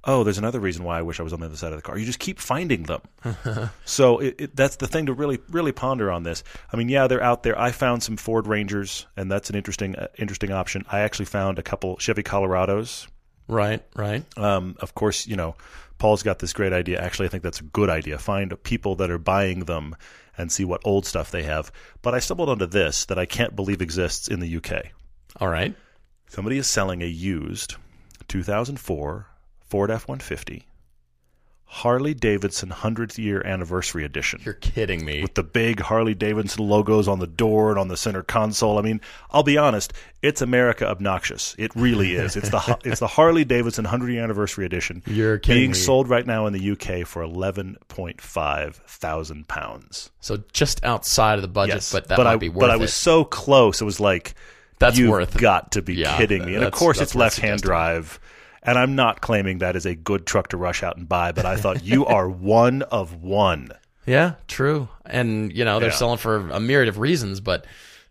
[0.03, 1.83] "Oh, there's another reason why I wish I was on the other side of the
[1.83, 3.01] car." You just keep finding them.
[3.85, 6.43] so it, it, that's the thing to really really ponder on this.
[6.71, 7.59] I mean, yeah, they're out there.
[7.59, 10.85] I found some Ford Rangers and that's an interesting uh, interesting option.
[10.91, 13.07] I actually found a couple Chevy Colorados.
[13.47, 14.25] right, right.
[14.37, 15.55] Um, of course, you know,
[15.97, 16.99] Paul's got this great idea.
[17.01, 18.17] Actually, I think that's a good idea.
[18.17, 19.95] Find people that are buying them
[20.37, 21.71] and see what old stuff they have.
[22.01, 24.87] But I stumbled onto this that I can't believe exists in the UK.
[25.39, 25.75] All right.
[26.27, 27.75] Somebody is selling a used
[28.29, 29.27] 2004
[29.69, 30.65] Ford F 150
[31.71, 34.41] Harley Davidson 100th year anniversary edition.
[34.43, 35.21] You're kidding me.
[35.21, 38.79] With the big Harley Davidson logos on the door and on the center console.
[38.79, 41.53] I mean, I'll be honest, it's America obnoxious.
[41.59, 42.35] It really is.
[42.35, 45.03] It's the it's the Harley Davidson 100 year anniversary edition.
[45.05, 45.75] You're kidding being me.
[45.77, 50.09] sold right now in the UK for 11.5 thousand pounds.
[50.21, 52.59] So just outside of the budget, Yes, but that might I, be worth it.
[52.61, 52.79] but I it.
[52.79, 53.79] was so close.
[53.81, 54.33] It was like
[54.79, 56.55] That's you've worth got to be Yeah, kidding me.
[56.55, 58.19] And of course, it's left-hand drive.
[58.69, 61.45] And I'm not claiming that is a good truck to rush out and buy, but
[61.45, 63.71] I thought you are one of one.
[64.05, 64.87] Yeah, true.
[65.05, 65.95] And you know they're Yeah.
[65.95, 67.65] selling for a myriad of reasons, but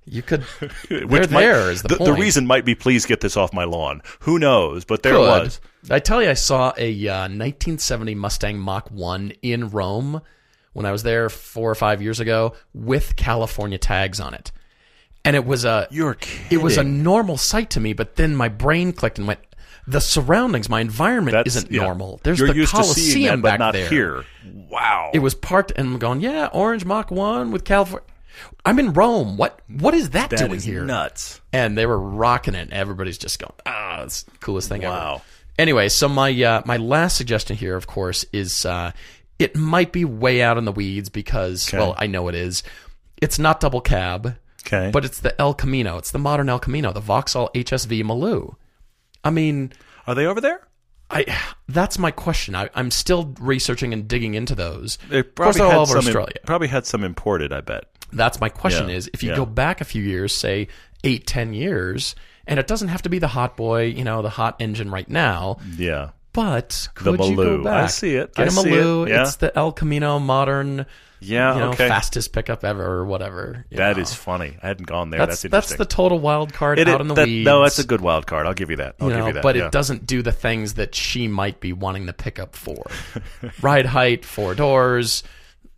[0.05, 0.43] You could.
[0.91, 2.07] Which might- there is the, the, point.
[2.11, 4.01] the reason might be please get this off my lawn.
[4.21, 4.85] Who knows?
[4.85, 5.21] But there Could.
[5.45, 5.61] was.
[5.91, 10.23] I tell you, I saw a uh, 1970 Mustang Mach 1 in Rome
[10.73, 14.51] when I was there four or five years ago with California tags on it.
[15.25, 16.59] And it was a You're kidding.
[16.59, 19.41] it was a normal sight to me, but then my brain clicked and went,
[19.91, 21.83] the surroundings, my environment That's- isn't yeah.
[21.83, 22.21] normal.
[22.23, 23.89] There's You're the used to seeing Coliseum that, but back not there.
[23.89, 24.25] here.
[24.71, 25.11] Wow.
[25.15, 28.07] It was parked and I'm going, yeah, orange Mach 1 with California.
[28.65, 29.37] I'm in Rome.
[29.37, 30.85] What what is that, That doing is here?
[30.85, 31.41] nuts.
[31.53, 32.71] and they were rocking it.
[32.73, 34.93] Everybody's just going, ah, it's the coolest thing ever.
[34.93, 35.23] Wow.
[35.59, 38.93] Anyway, so my uh, my last suggestion here, of course, is uh,
[39.41, 42.63] it might be way out in the weeds because, well, I know it is.
[43.21, 44.91] It's not double cab, Okay.
[44.93, 45.99] but it's the El Camino.
[45.99, 48.55] It's the modern El Camino, the Vauxhall HSV Maloo.
[49.25, 49.73] I mean,
[50.07, 50.61] Are they over there?
[51.11, 51.25] I
[51.69, 52.55] that's my question.
[52.55, 54.99] I, I'm still researching and digging into those.
[55.09, 55.99] They of course, probably had all over some.
[56.07, 56.35] Australia.
[56.45, 57.53] probably had some imported.
[57.53, 57.85] I bet.
[58.13, 59.37] That's my question Yeah, is if you yeah.
[59.37, 60.69] go back a few years, say
[61.05, 62.15] eight, ten years,
[62.47, 65.09] and it doesn't have to be the hot boy, you know, the hot engine right
[65.09, 66.11] now, Yeah.
[66.35, 67.67] but The could you go Maloo.
[67.71, 68.35] I see it.
[68.35, 69.09] Get I a see it.
[69.09, 69.23] Yeah.
[69.23, 70.85] It's the El Camino modern,
[71.21, 71.55] Yeah.
[71.55, 71.89] you know, okay.
[71.89, 73.65] fastest pickup ever or whatever.
[73.73, 74.03] That know.
[74.03, 74.57] is funny.
[74.63, 75.21] I hadn't gone there.
[75.21, 77.45] that's That's, that's the total wild card It- out in the that- weeds.
[77.45, 78.47] No, that's a good wild card.
[78.47, 78.97] I'll give you that.
[79.01, 79.43] I'll you give know, you that.
[79.43, 79.67] but yeah.
[79.67, 82.85] it doesn't do the things that she might be wanting the pickup for.
[83.63, 85.23] Ride height, four doors,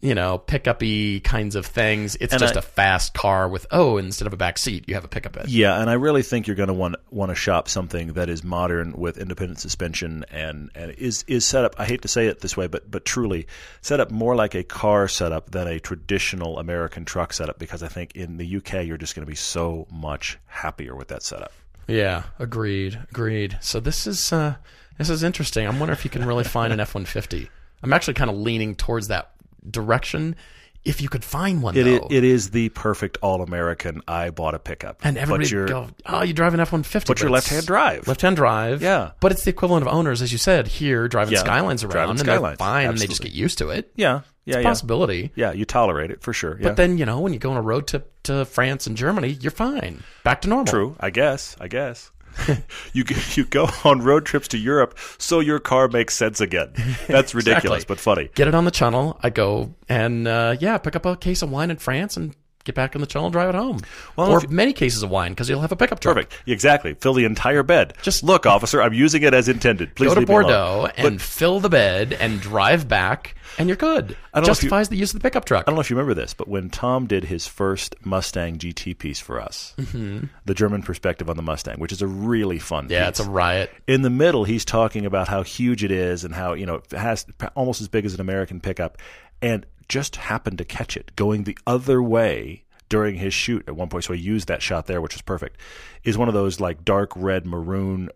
[0.02, 2.16] you know, pickup-y kinds of things.
[2.16, 4.94] It's And just I- a fast car with oh, instead of a back seat, you
[4.94, 5.48] have a pickup bed.
[5.50, 8.42] Yeah, and I really think you're going to want want to shop something that is
[8.42, 11.74] modern with independent suspension and and is is set up.
[11.78, 13.46] I hate to say it this way, but but truly
[13.82, 17.58] set up more like a car setup than a traditional American truck setup.
[17.58, 21.08] Because I think in the UK you're just going to be so much happier with
[21.08, 21.52] that setup.
[21.86, 23.58] Yeah, agreed, agreed.
[23.60, 24.54] So this is uh,
[24.96, 25.66] this is interesting.
[25.66, 27.48] I'm wondering if you can really find an F-150.
[27.82, 29.32] I'm actually kind of leaning towards that
[29.68, 30.36] direction.
[30.82, 34.00] If you could find one, It though, is, it is the perfect all American.
[34.08, 37.20] I bought a pickup, and everybody but you're, go, "Oh, you drive an F-150." but
[37.20, 38.08] you're left-hand drive.
[38.08, 38.80] Left-hand drive.
[38.80, 39.10] Yeah.
[39.20, 42.10] but it's the equivalent of owners, as you said, here driving Yeah, Skylines around, driving
[42.12, 43.92] and Skylines, they're fine, and they just get used to it.
[43.94, 44.62] yeah, yeah, yeah.
[44.62, 45.32] Possibility.
[45.34, 46.56] Yeah, you tolerate it for sure.
[46.58, 46.68] Yeah.
[46.68, 49.36] But then you know when you go on a road trip to France and Germany,
[49.38, 50.64] you're fine, back to normal.
[50.64, 51.56] True, I guess.
[51.60, 52.10] I guess.
[52.92, 56.72] you you go on road trips to Europe so your car makes sense again.
[57.08, 57.94] That's ridiculous, Exactly.
[57.94, 58.30] but funny.
[58.34, 59.18] get it on the channel.
[59.22, 62.34] I go and uh, yeah, pick up a case of wine in France and
[62.64, 63.80] get back on the channel and drive it home.
[64.16, 66.14] Well, or you- many cases of wine because you'll have a pickup truck.
[66.16, 66.36] Perfect.
[66.46, 66.94] Exactly.
[66.94, 67.94] Fill the entire bed.
[68.02, 68.82] Just- look, officer.
[68.82, 69.94] I'm using it as intended.
[69.94, 70.44] Please Go to leave me alone.
[70.44, 74.08] Bordeaux and fill the bed and drive back, and you're good.
[74.08, 75.64] don't know you- Justifies the use of the pickup truck.
[75.66, 78.94] I don't know if you remember this, but when Tom did his first Mustang GT
[78.94, 82.92] piece for us, the German perspective on the Mustang, which is a really fun Mm-hmm.
[82.92, 83.20] yeah, piece.
[83.20, 83.70] it's a riot.
[83.86, 86.90] in the middle, he's talking about how huge it is and how you know it
[86.92, 88.98] has almost as big as an American pickup,
[89.42, 93.88] and just happened to catch it going the other way during his shoot at one
[93.88, 94.04] point.
[94.04, 95.58] So he used that shot there, which was perfect.
[96.04, 98.08] Is one of those like dark red maroon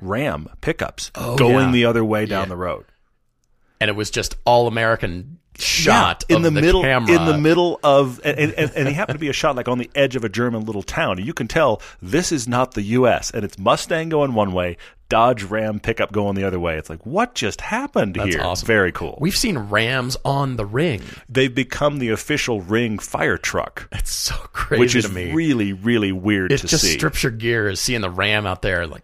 [0.00, 1.70] Ram pickups oh, going Oh, yeah.
[1.72, 2.48] the other way down Yeah.
[2.48, 2.84] the road.
[3.80, 7.12] And it was just all American shot in of the, middle camera.
[7.16, 9.78] in the middle of and, and, and he happened to be a shot like on
[9.78, 11.18] the edge of a German little town.
[11.18, 13.30] And you can tell this is not the U.S.
[13.32, 14.76] and it's Mustang going one way,
[15.08, 16.76] Dodge Ram pickup going the other way.
[16.76, 18.42] It's like what just happened That's here?
[18.42, 18.66] awesome.
[18.66, 19.16] Very cool.
[19.20, 21.02] We've seen Rams on the ring.
[21.28, 25.32] They've become the official Ring fire truck, It's so crazy which is me.
[25.32, 26.92] really really weird it to just see.
[26.92, 29.02] strips your gears seeing the Ram out there, like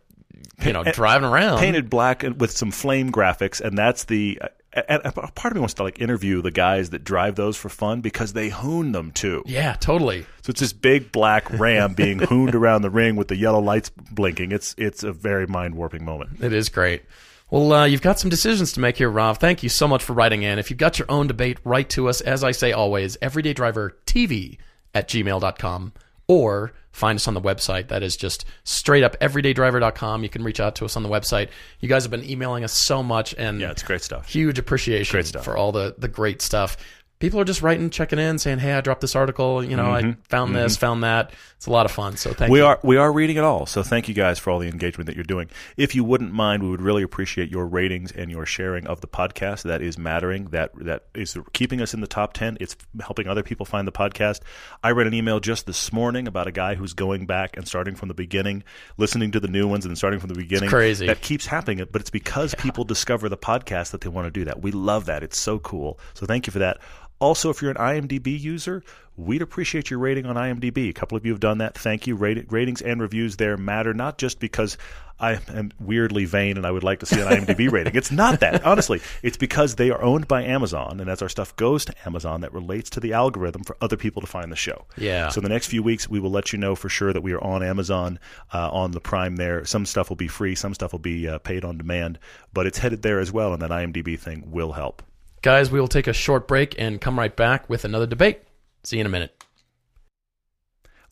[0.65, 1.59] you know, driving around.
[1.59, 4.41] Painted black with some flame graphics, and that's the.
[4.75, 7.69] And a part of me wants to like interview the guys that drive those for
[7.69, 9.45] fun because they hoon them too.
[9.47, 10.23] Yeah, totally.
[10.43, 13.91] So it's this big black ram being hooned around the ring with the yellow lights
[13.91, 14.51] blinking.
[14.51, 16.43] It's it's a very mind warping moment.
[16.43, 17.03] It is great.
[17.51, 19.39] Well, uh, you've got some decisions to make here, Rav.
[19.39, 20.59] Thank you so much for writing in.
[20.59, 24.59] If you've got your own debate, write to us, as I say always, everydaydrivertv
[24.95, 25.93] at gmail.com
[26.27, 27.89] or find us on the website.
[27.89, 30.23] That is just straight up everydaydriver.com.
[30.23, 31.49] You can reach out to us on the website.
[31.81, 34.29] You guys have been emailing us so much and Yeah, it's great stuff.
[34.29, 35.45] huge appreciation Great stuff.
[35.45, 36.77] for all the, the great stuff.
[37.25, 39.65] People are just writing, checking in, saying, "Hey, I dropped this article.
[39.65, 42.19] You know, I found this, found that." It's a lot of fun.
[42.19, 42.53] So thank Mm-hmm.
[42.53, 42.67] We you.
[42.67, 43.65] are we are reading it all.
[43.65, 45.49] So thank you guys for all the engagement that you're doing.
[45.79, 49.07] If you wouldn't mind, we would really appreciate your ratings and your sharing of the
[49.07, 49.63] podcast.
[49.63, 50.47] That is mattering.
[50.51, 52.59] That that is keeping us in the top ten.
[52.61, 54.41] It's helping other people find the podcast.
[54.83, 57.95] I read an email just this morning about a guy who's going back and starting
[57.95, 58.63] from the beginning,
[58.99, 60.69] listening to the new ones and starting from the beginning.
[60.69, 61.07] crazy.
[61.07, 64.45] That keeps happening, but it's because people discover the podcast that they want to do
[64.45, 64.61] that.
[64.61, 65.23] We love that.
[65.23, 65.99] It's so cool.
[66.13, 66.77] So thank you for that.
[67.21, 68.83] Also, if you're an IMDb user,
[69.17, 70.91] we'd appreciate your rating on IMDb.
[70.91, 71.77] A couple of you have done that.
[71.77, 72.17] Thank you.
[72.17, 74.77] Rat- ratings and reviews there matter, not just because
[75.21, 77.95] I am weirdly vain and I would like to see an IMDb rating.
[77.95, 78.65] It's not that.
[78.65, 82.41] Honestly, it's because they are owned by Amazon, and as our stuff goes to Amazon,
[82.41, 84.87] that relates to the algorithm for other people to find the show.
[84.97, 85.29] Yeah.
[85.29, 87.33] So in the next few weeks, we will let you know for sure that we
[87.33, 88.19] are on Amazon,
[88.53, 89.65] uh, on the Prime there.
[89.65, 92.19] Some stuff will be free, some stuff will be uh, paid on demand,
[92.53, 95.03] but it's headed there as well, and that IMDb thing will help.
[95.45, 98.41] Guys, we will take a short break and come right back with another debate.
[98.83, 99.45] See you in a minute.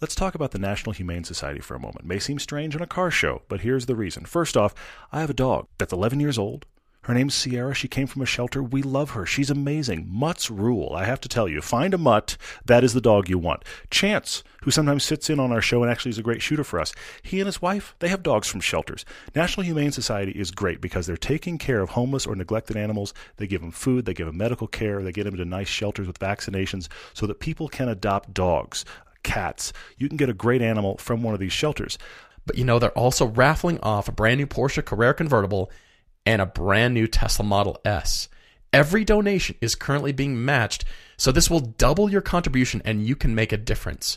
[0.01, 2.07] Let's talk about the National Humane Society for a moment.
[2.07, 4.25] May seem strange on a car show, but here's the reason.
[4.25, 4.75] First off,
[5.13, 6.65] I have a dog that's 11 years old.
[7.03, 7.75] Her name's Sierra.
[7.75, 8.63] She came from a shelter.
[8.63, 9.27] We love her.
[9.27, 10.07] She's amazing.
[10.09, 10.93] Mutts rule.
[10.95, 12.37] I have to tell you, find a mutt.
[12.65, 13.65] That is the dog you want.
[13.91, 16.79] Chance, who sometimes sits in on our show and actually is a great shooter for
[16.79, 19.05] us, he and his wife, they have dogs from shelters.
[19.35, 23.13] National Humane Society is great because they're taking care of homeless or neglected animals.
[23.37, 26.07] They give them food, they give them medical care, they get them to nice shelters
[26.07, 28.85] with vaccinations so that people can adopt dogs,
[29.25, 29.73] cats.
[29.99, 31.99] You can get a great animal from one of these shelters.
[32.47, 35.69] But you know, they're also raffling off a brand new Porsche Carrera convertible
[36.27, 38.29] and a brand new Tesla Model S.
[38.73, 40.85] Every donation is currently being matched,
[41.17, 44.17] so this will double your contribution and you can make a difference.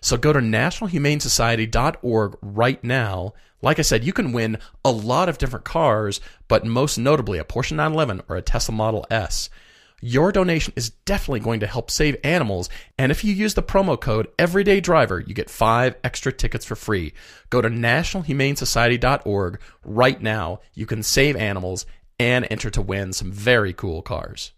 [0.00, 3.34] So go to nationalhumanesociety.org right now.
[3.62, 7.44] Like I said, you can win a lot of different cars, but most notably a
[7.44, 9.48] Porsche 911 or a Tesla Model S.
[10.04, 13.98] Your donation is definitely going to help save animals, and if you use the promo
[13.98, 17.12] code Everyday Driver, you get five extra tickets for free.
[17.50, 20.58] Go to nationalhumanesociety.org right now.
[20.74, 21.86] You can save animals
[22.18, 24.50] and enter to win some very cool cars.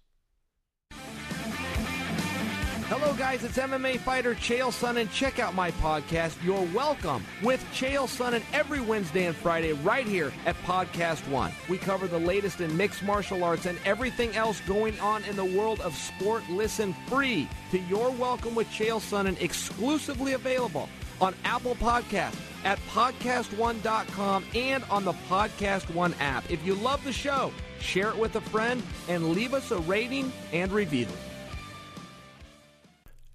[2.89, 3.43] Hello, guys.
[3.45, 5.11] It's MMA fighter Chael Sonnen.
[5.11, 10.35] Check out my podcast, You're Welcome, with Chael Sonnen every Wednesday and Friday right here
[10.45, 11.51] at Podcast One.
[11.71, 15.45] We cover the latest in mixed martial arts and everything else going on in the
[15.47, 16.43] world of sport.
[16.51, 20.91] Listen free to You're Welcome with Chael Sonnen, exclusively available
[21.23, 26.51] on Apple Podcast, at podcastone.com, and on the Podcast One app.
[26.51, 30.31] If you love the show, share it with a friend and leave us a rating
[30.53, 31.07] and review.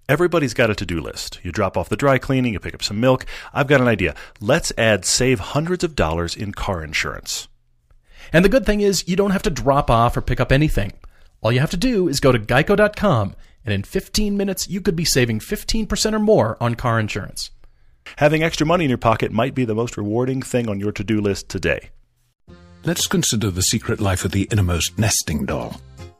[0.09, 1.39] Everybody's got a to do list.
[1.43, 3.27] You drop off the dry cleaning, you pick up some milk.
[3.53, 4.15] I've got an idea.
[4.41, 7.47] Let's add save hundreds of dollars in car insurance.
[8.33, 10.93] And the good thing is, you don't have to drop off or pick up anything.
[11.41, 14.95] All you have to do is go to geico.com, and in 15 minutes, you could
[14.95, 17.51] be saving 15% or more on car insurance.
[18.17, 21.03] Having extra money in your pocket might be the most rewarding thing on your to
[21.03, 21.91] do list today.
[22.83, 25.79] Let's consider the secret life of the innermost nesting doll.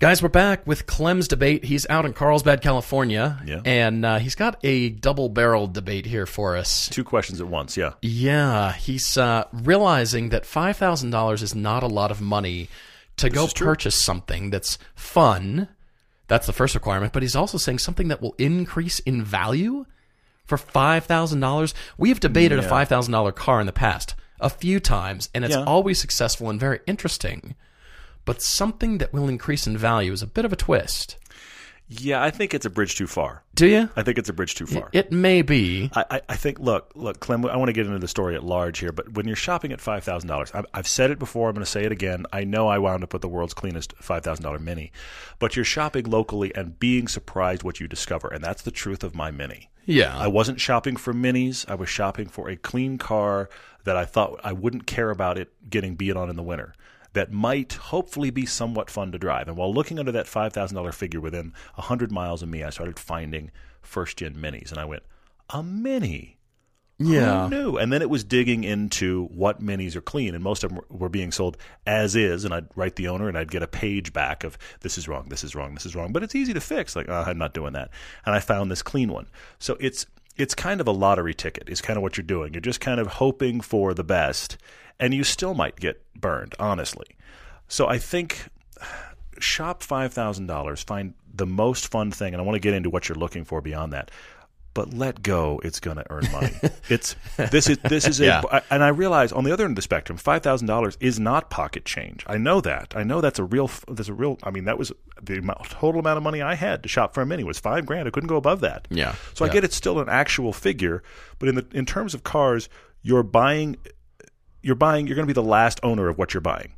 [0.00, 1.62] Guys, we're back with Clem's debate.
[1.66, 3.60] He's out in Carlsbad, California, Yeah.
[3.66, 6.88] and uh, he's got a double-barreled debate here for us.
[6.88, 7.92] Two questions at once, yeah.
[8.00, 12.70] Yeah, he's uh, realizing that five thousand dollars is not a lot of money
[13.18, 13.66] to go is true.
[13.66, 15.68] purchase something that's fun.
[16.28, 17.12] That's the first requirement.
[17.12, 19.84] But he's also saying something that will increase in value
[20.46, 21.74] for five thousand dollars.
[21.98, 25.44] We have debated a five thousand dollar car in the past a few times, and
[25.44, 25.64] it's Yeah.
[25.64, 27.54] always successful and very interesting.
[28.24, 31.16] But something that will increase in value is a bit of a twist.
[31.92, 33.42] Yeah, I think it's a bridge too far.
[33.56, 33.90] Do you?
[33.96, 34.88] I think it's a bridge too far.
[34.92, 35.90] It may be.
[35.92, 38.44] I, I- I think, look, look, Clem, I want to get into the story at
[38.44, 41.64] large here, but when you're shopping at $5,000, I've, I've said it before, I'm going
[41.64, 42.26] to say it again.
[42.32, 44.92] I know I wound up with the world's cleanest $5,000 Mini,
[45.40, 49.16] but you're shopping locally and being surprised what you discover, and that's the truth of
[49.16, 49.68] my Mini.
[49.84, 50.16] Yeah.
[50.16, 51.68] I wasn't shopping for minis.
[51.68, 53.50] I was shopping for a clean car
[53.82, 56.74] that I thought I wouldn't care about it getting beat on in the winter.
[57.12, 59.48] That might hopefully be somewhat fun to drive.
[59.48, 63.50] And while looking under that $5,000 figure within 100 miles of me, I started finding
[63.82, 64.70] first gen minis.
[64.70, 65.02] And I went,
[65.48, 66.36] a mini?
[66.98, 67.48] yeah.
[67.48, 67.76] Who knew?
[67.78, 71.08] And then it was digging into what minis are clean, and most of them were-
[71.08, 72.44] being sold as is.
[72.44, 75.28] And I'd write the owner, and I'd get a page back of this is wrong,
[75.30, 76.12] this is wrong, this is wrong.
[76.12, 76.94] But it's easy to fix.
[76.94, 77.90] Like oh, I'm not doing that.
[78.26, 79.26] And I found this clean one.
[79.58, 81.68] So it's it's kind of a lottery ticket.
[81.68, 82.52] Is kind of what you're doing.
[82.52, 84.58] You're just kind of hoping for the best,
[85.00, 86.54] and you still might get burned.
[86.58, 87.06] Honestly.
[87.68, 88.48] So I think
[89.38, 90.82] shop five thousand dollars.
[90.82, 93.60] Find the most fun thing, and I want to get into what you're looking for
[93.60, 94.10] beyond that
[94.72, 95.60] but let go.
[95.64, 96.52] It's going to earn money.
[96.88, 98.40] it's this is this is Yeah.
[98.52, 101.18] a and I realize on the other end of the spectrum, five thousand dollars is
[101.18, 102.24] not pocket change.
[102.28, 102.94] I know that.
[102.96, 103.68] I know that's a real.
[103.88, 104.38] That's a real.
[104.44, 107.20] I mean, that was the amount, total amount of money I had to shop for
[107.20, 108.06] a mini was five grand.
[108.06, 108.86] I couldn't go above that.
[108.90, 109.16] Yeah.
[109.34, 111.02] So I get it's still an actual figure,
[111.40, 112.68] but in the in terms of cars,
[113.02, 113.76] you're buying,
[114.62, 115.06] you're buying.
[115.06, 116.72] You're going to be the last owner of what you're buying.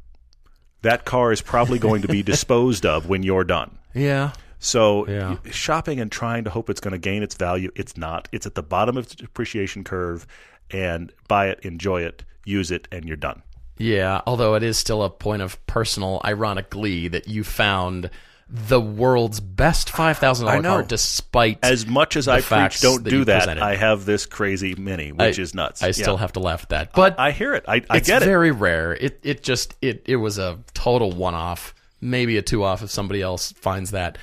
[0.83, 3.79] That car is probably going to be disposed of when you're done.
[3.95, 4.33] Yeah.
[4.59, 5.37] So Yeah.
[5.51, 8.29] shopping and trying to hope it's going to gain its value, it's not.
[8.33, 10.27] It's at the bottom of the depreciation curve,
[10.71, 13.43] and buy it, enjoy it, use it, and you're done.
[13.79, 18.11] Yeah, although it is still a point of personal ironic glee that you found
[18.49, 20.87] the world's best five thousand I dollar know.
[20.87, 23.41] despite As much as I preach, don't that do that.
[23.41, 23.63] presented.
[23.63, 25.83] I have this crazy mini, which is nuts.
[25.83, 27.65] I still have to laugh at that, but I hear it.
[27.67, 28.27] I, I it's get it.
[28.27, 28.93] very rare.
[28.95, 32.91] It it just it it was a total one off, maybe a two off if
[32.91, 34.19] somebody else finds that.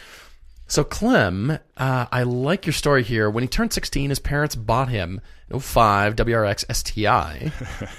[0.69, 3.27] So Clem, uh, I like your story here.
[3.27, 7.51] When he turned 16, his parents bought him an 05 WRX STI.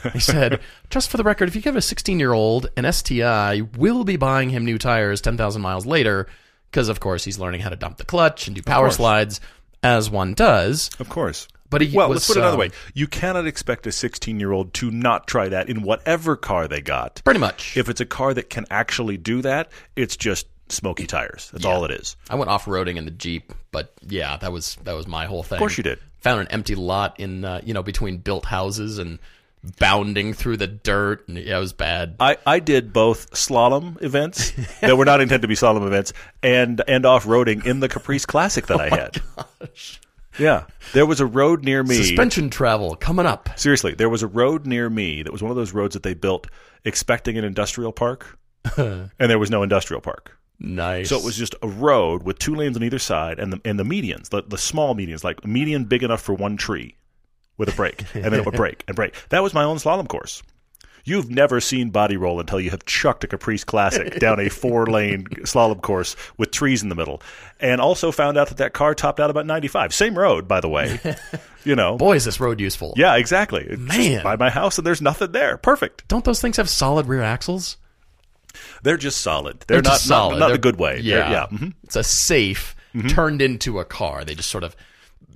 [0.13, 3.63] he said, just for the record, if you give a 16 year old an STI,
[3.77, 6.29] we'll be buying him new tires 10,000 miles later,
[6.71, 9.41] because of course he's learning how to dump the clutch and do power slides,
[9.83, 10.91] as one does.
[11.01, 11.49] Of course.
[11.71, 12.71] But he well, was, let's put it another um, way.
[12.95, 16.81] You cannot expect a 16 year old to not try that in whatever car they
[16.81, 17.21] got.
[17.25, 17.77] Pretty much.
[17.77, 21.51] If it's a car that can actually do that, it's just smoky tires.
[21.53, 22.17] That's all it is.
[22.29, 25.43] I went off roading in the Jeep, but yeah, that was that was my whole
[25.43, 25.57] thing.
[25.57, 25.99] Of course you did.
[26.21, 29.19] Found an empty lot in uh, you know between built houses and
[29.79, 32.17] bounding through the dirt, and yeah, it was bad.
[32.19, 36.83] I, I did both slalom events that were not intended to be slalom events and
[36.87, 39.23] and off roading in the Caprice Classic that I had.
[40.39, 41.97] Yeah, there was a road near me.
[41.97, 43.51] Suspension travel coming up.
[43.59, 46.15] Seriously, there was a road near me that was one of those roads that they
[46.15, 46.47] built
[46.85, 48.39] expecting an industrial park,
[48.77, 50.37] and there was no industrial park.
[50.61, 51.09] Nice.
[51.09, 53.79] So it was just a road with two lanes on either side, and the and
[53.79, 56.97] the medians, the, the small medians, like a median big enough for one tree,
[57.57, 59.15] with a break, and then it would break and break.
[59.31, 60.43] That was my own slalom course.
[61.03, 64.87] You've never seen body roll until you have chucked a Caprice Classic down a four
[64.87, 67.23] lane slalom course with trees in the middle,
[67.59, 69.95] and also found out that that car topped out about ninety five.
[69.95, 71.01] Same road, by the way.
[71.63, 71.99] You know.
[71.99, 72.95] boy, is this road useful.
[72.97, 73.77] Yeah, exactly.
[73.77, 74.23] Man.
[74.23, 75.59] by my house, and there's nothing there.
[75.59, 76.09] Perfect.
[76.09, 77.77] Don't those things have solid rear axles?
[78.83, 79.61] They're just solid.
[79.67, 80.33] They're, not solid.
[80.33, 80.95] not, not They're- the good way.
[81.01, 82.75] They're- Yeah, yeah, mhm, It's a safe
[83.09, 84.25] turned into a car.
[84.25, 84.75] They just sort of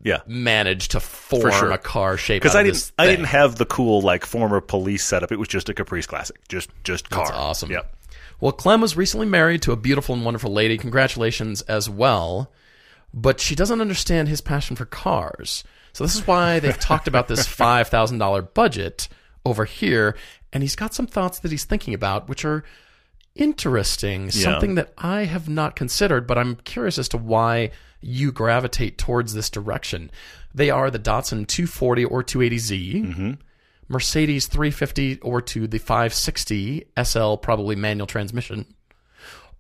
[0.03, 0.19] yeah.
[0.27, 1.71] managed to form sure.
[1.71, 2.43] a car shape.
[2.43, 5.31] Because I didn't, I didn't have the cool like former police setup.
[5.33, 7.27] It was just a Caprice Classic, just just car.
[7.27, 7.71] That's awesome.
[7.71, 7.83] Yeah.
[8.41, 10.77] Well, Clem was recently married to a beautiful and wonderful lady.
[10.77, 12.51] Congratulations as well.
[13.17, 15.63] But she doesn't understand his passion for cars.
[15.93, 19.09] So this is why they've talked about this $5,000 budget
[19.47, 20.17] over here.
[20.53, 22.65] And he's got some thoughts that he's thinking about, which are
[23.35, 24.31] interesting.
[24.31, 27.71] Something that I have not considered, but I'm curious as to why
[28.01, 30.11] you gravitate towards this direction.
[30.55, 33.39] They are the Datsun 240 or 280Z.
[33.89, 38.67] Mercedes 350 or to the 560 SL, probably manual transmission,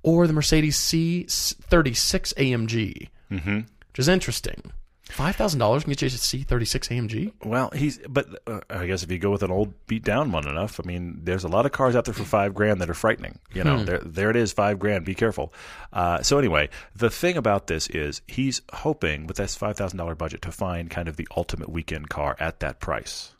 [0.02, 3.56] or the Mercedes C36 AMG, mm-hmm.
[3.56, 4.72] which is interesting.
[5.10, 7.32] Five thousand dollars can get you a C36 AMG.
[7.44, 10.48] Well, he's but uh, I guess if you go with an old beat down one
[10.48, 12.94] enough, I mean, there's a lot of cars out there for five grand that are
[12.94, 13.38] frightening.
[13.52, 13.84] You know, Hmm.
[13.84, 15.04] there there it is, five grand.
[15.04, 15.52] Be careful.
[15.92, 20.14] Uh, so anyway, the thing about this is he's hoping with this five thousand dollar
[20.14, 23.32] budget to find kind of the ultimate weekend car at that price.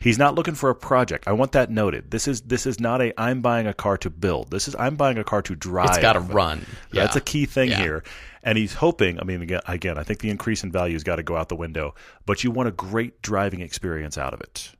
[0.00, 1.28] He's not looking for a project.
[1.28, 2.10] I want that noted.
[2.10, 4.50] This is this is not a I'm buying a car to build.
[4.50, 5.90] This is I'm buying a car to drive.
[5.90, 6.64] It's got to run.
[6.90, 7.02] Yeah.
[7.02, 7.82] That's a key thing Yeah.
[7.82, 8.04] here.
[8.42, 11.16] And he's hoping, I mean, again, again, I think the increase in value has got
[11.16, 14.74] to go out the window, but you want a great driving experience out of it.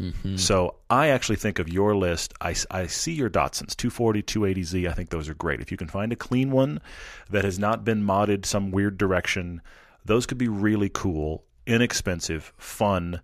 [0.00, 0.36] Mm-hmm.
[0.36, 2.32] So I actually think of your list.
[2.40, 4.88] I, I see your Datsuns, 240, 280Z.
[4.88, 5.60] I think those are great.
[5.60, 6.80] If you can find a clean one
[7.28, 9.60] that has not been modded some weird direction,
[10.04, 13.20] those could be really cool, inexpensive, fun.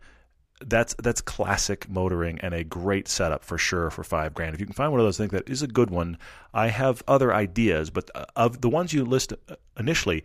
[0.61, 4.55] That's that's classic motoring and a great setup for sure for five grand.
[4.55, 6.17] If you can find one of those things that is a good one,
[6.55, 10.25] I have other ideas, but uh, of the ones you list uh, initially,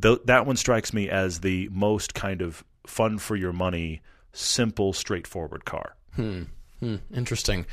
[0.00, 4.92] th- that one strikes me as the most kind of fun for your money, simple,
[4.92, 5.96] straightforward car.
[7.14, 7.66] Interesting.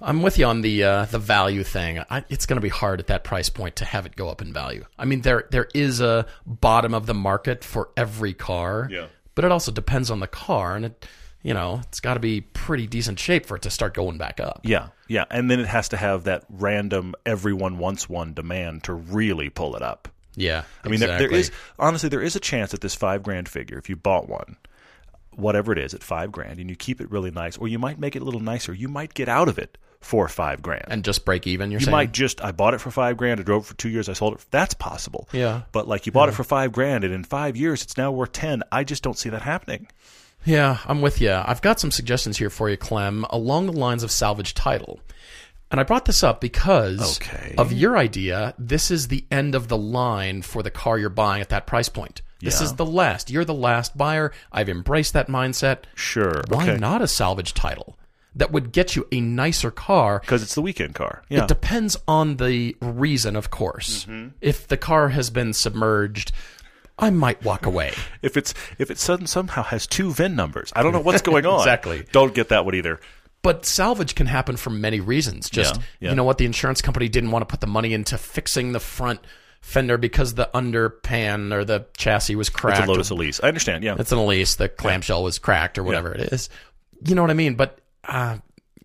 [0.00, 2.00] I'm with you on the uh, the value thing.
[2.10, 4.42] I, it's going to be hard at that price point to have it go up
[4.42, 4.84] in value.
[4.98, 8.88] I mean, there there is a bottom of the market for every car.
[8.90, 9.06] Yeah.
[9.36, 11.06] But it also depends on the car, and it,
[11.44, 14.40] you know, it's got to be pretty decent shape for it to start going back
[14.40, 14.62] up.
[14.64, 18.94] Yeah, yeah, and then it has to have that random everyone wants one demand to
[18.94, 20.08] really pull it up.
[20.34, 20.64] Yeah.
[20.82, 21.38] I mean, there, there exactly.
[21.38, 24.56] is honestly there is a chance that this five grand figure, if you bought one,
[25.32, 27.98] whatever it is at five grand and you keep it really nice, or you might
[27.98, 28.72] make it a little nicer.
[28.72, 30.86] You might get out of it for five grand.
[30.88, 31.70] and just break even.
[31.70, 33.90] You saying might just I bought it for five grand, I drove it for two
[33.90, 34.44] years, I sold it.
[34.50, 35.28] That's possible.
[35.32, 35.62] Yeah.
[35.72, 38.32] But like you bought it for five grand and in five years it's now worth
[38.32, 38.62] ten.
[38.72, 39.88] I just don't see that happening.
[40.44, 41.32] Yeah, I'm with you.
[41.32, 45.00] I've got some suggestions here for you, Clem, along the lines of salvage title.
[45.70, 47.54] And I brought this up because Okay.
[47.58, 48.54] of your idea.
[48.58, 51.88] This is the end of the line for the car you're buying at that price
[51.88, 52.22] point.
[52.40, 52.66] This Yeah.
[52.66, 53.30] is the last.
[53.30, 54.30] You're the last buyer.
[54.52, 55.78] I've embraced that mindset.
[55.94, 56.42] Sure.
[56.48, 56.76] Why okay.
[56.78, 57.96] not a salvage title
[58.36, 60.20] that would get you a nicer car?
[60.20, 61.22] Because it's the weekend car.
[61.28, 61.42] Yeah.
[61.42, 64.04] It depends on the reason, of course.
[64.04, 64.28] Mm-hmm.
[64.42, 66.30] If the car has been submerged,
[66.98, 67.92] I might walk away.
[68.22, 71.46] if it's if it sudden somehow has two VIN numbers, I don't know what's going
[71.46, 71.60] on.
[71.64, 72.06] Exactly.
[72.12, 73.00] Don't get that one either.
[73.42, 75.50] But salvage can happen for many reasons.
[75.50, 76.10] Just Yeah, yeah.
[76.10, 78.80] you know what, the insurance company didn't want to put the money into fixing the
[78.80, 79.20] front
[79.60, 82.80] fender because the underpan or the chassis was cracked.
[82.80, 83.40] It's a Lotus Elise.
[83.42, 83.82] I understand.
[83.84, 83.96] Yeah.
[83.98, 84.56] It's an Elise.
[84.56, 86.48] The clamshell was cracked or whatever it is.
[87.04, 87.54] You know what I mean?
[87.54, 88.38] But uh,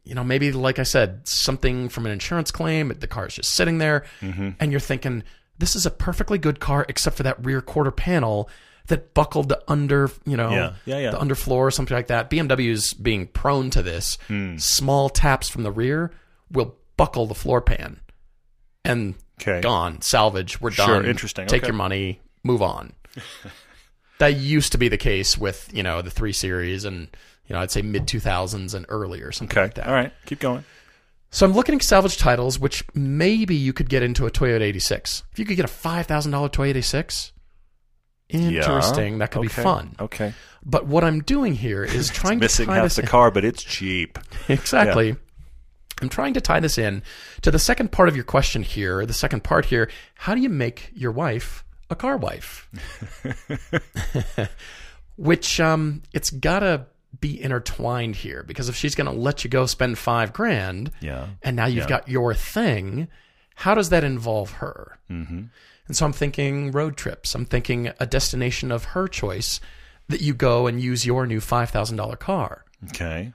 [0.03, 2.89] you know, maybe like I said, something from an insurance claim.
[2.97, 4.49] The car is just sitting there, Mm-hmm.
[4.59, 5.23] and you're thinking,
[5.59, 8.49] this is a perfectly good car, except for that rear quarter panel
[8.87, 10.73] that buckled the under, you know, Yeah.
[10.85, 11.11] Yeah, yeah.
[11.11, 12.29] the underfloor or something like that.
[12.31, 14.17] BMW's being prone to this.
[14.27, 14.57] Hmm.
[14.57, 16.11] Small taps from the rear
[16.51, 17.99] will buckle the floor pan,
[18.83, 19.61] and Okay.
[19.61, 20.01] gone.
[20.01, 20.59] Salvage.
[20.59, 20.87] We're done.
[20.87, 21.67] Sure, interesting, Take okay.
[21.67, 22.19] your money.
[22.43, 22.93] Move on.
[24.19, 27.07] that used to be the case with you know the three series and
[27.47, 29.65] you know I'd say mid two thousands and earlier something Okay.
[29.65, 29.87] like that.
[29.87, 30.11] All right.
[30.25, 30.63] Keep going.
[31.31, 35.23] So I'm looking at salvage titles, which maybe you could get into a Toyota 86.
[35.31, 37.33] If you could get a five thousand dollar Toyota 86,
[38.29, 39.13] interesting.
[39.13, 39.19] Yeah.
[39.19, 39.95] That could be fun.
[39.99, 40.33] Okay.
[40.65, 43.45] But what I'm doing here is trying to Missing tie half this the car, but
[43.45, 44.17] it's cheap.
[44.49, 45.15] exactly.
[46.01, 47.03] I'm trying to tie this in
[47.41, 49.05] to the second part of your question here.
[49.05, 52.67] The second part here: How do you make your wife a car wife?
[55.15, 56.87] Which um, it's gotta
[57.19, 61.27] be intertwined here because if she's gonna let you go spend five grand, Yeah.
[61.41, 61.89] and now you've Yeah.
[61.89, 63.07] got your thing,
[63.55, 64.99] how does that involve her?
[65.09, 65.43] Mm-hmm.
[65.87, 67.33] And so I'm thinking road trips.
[67.33, 69.59] I'm thinking a destination of her choice
[70.07, 72.63] that you go and use your new five thousand dollar car.
[72.89, 73.33] Okay.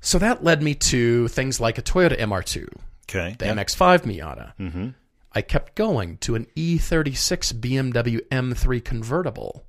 [0.00, 2.66] So that led me to things like a Toyota MR2,
[3.08, 3.36] Okay.
[3.38, 3.52] the Yeah.
[3.54, 4.52] MX5 Miata.
[4.58, 4.88] Mm-hmm.
[5.34, 9.64] I kept going to an E36 BMW M3 convertible,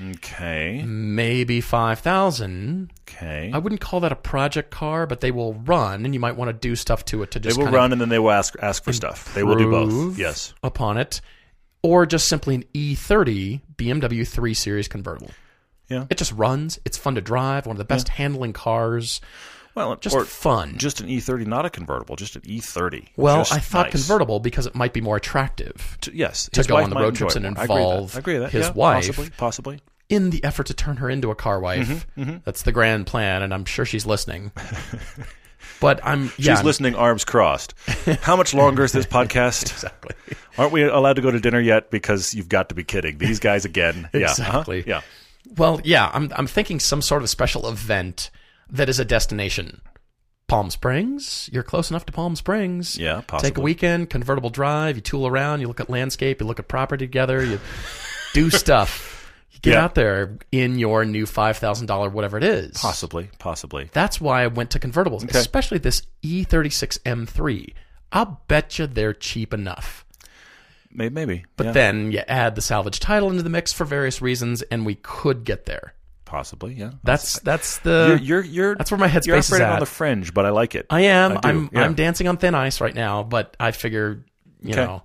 [0.00, 0.82] Okay.
[0.86, 2.92] maybe 5,000.
[3.08, 3.50] Okay.
[3.52, 6.48] I wouldn't call that a project car, but they will run, and you might want
[6.48, 8.18] to do stuff to it to They just will kind of run and then they
[8.18, 9.34] will ask ask for stuff.
[9.34, 10.18] They will do both.
[10.18, 10.52] Yes.
[10.62, 11.20] upon it,
[11.82, 15.30] or just simply an E30 BMW 3 Series convertible.
[15.88, 16.06] Yeah.
[16.10, 16.80] It just runs.
[16.84, 17.66] It's fun to drive.
[17.66, 19.20] One of the best handling cars.
[19.76, 20.78] Well, Just or fun.
[20.78, 23.08] just an E30, not a convertible, just an E30.
[23.16, 23.92] well, Just I thought nice.
[23.92, 27.36] convertible because it might be more attractive To- yes, to go on the road trips
[27.36, 27.52] and more.
[27.58, 27.80] I agree that.
[27.82, 28.50] involve I agree that.
[28.52, 29.06] his Yeah, wife.
[29.06, 29.30] Possibly.
[29.36, 29.80] Possibly.
[30.08, 32.06] in the effort to turn her into a car wife.
[32.16, 34.52] Mm-hmm, That's the grand plan, and I'm sure she's listening.
[35.80, 37.74] but I'm yeah, She's I'm- listening, arms crossed.
[38.22, 39.64] How much longer is this podcast?
[39.72, 40.14] exactly.
[40.58, 41.90] Aren't we allowed to go to dinner yet?
[41.90, 43.18] Because you've got to be kidding.
[43.18, 44.08] These guys again.
[44.14, 44.20] Yeah.
[44.26, 44.30] uh-huh.
[44.30, 44.84] Exactly.
[44.86, 45.00] Yeah.
[45.56, 48.30] Well, yeah, I'm I'm thinking some sort of special event
[48.70, 49.80] that is a destination.
[50.48, 51.50] Palm Springs.
[51.52, 52.96] You're close enough to Palm Springs.
[52.96, 53.50] Yeah, possibly.
[53.50, 54.94] Take a weekend, convertible drive.
[54.96, 55.60] You tool around.
[55.60, 56.40] You look at landscape.
[56.40, 57.44] You look at property together.
[57.44, 57.58] You
[58.32, 59.12] do stuff.
[59.50, 59.84] You get Yeah.
[59.84, 62.76] out there in your new five thousand dollar whatever it is.
[62.78, 63.28] Possibly.
[63.40, 63.90] Possibly.
[63.92, 67.72] That's why I went to convertibles, especially this E E36 M3.
[68.12, 70.04] I'll bet you they're cheap enough.
[70.92, 71.12] Maybe.
[71.12, 71.44] maybe.
[71.56, 71.72] But yeah.
[71.72, 75.42] then you add the salvage title into the mix for various reasons, and we could
[75.44, 75.92] get there.
[76.26, 76.74] Possibly.
[76.74, 76.90] Yeah.
[77.02, 79.72] That's that's the you're, you're, you're that's where my headspace You're is at.
[79.72, 80.84] on the fringe, but I like it.
[80.90, 81.32] I am.
[81.32, 81.82] I do, I'm yeah.
[81.84, 84.24] I'm dancing on thin ice right now, but I figure
[84.60, 84.84] you Okay.
[84.84, 85.02] know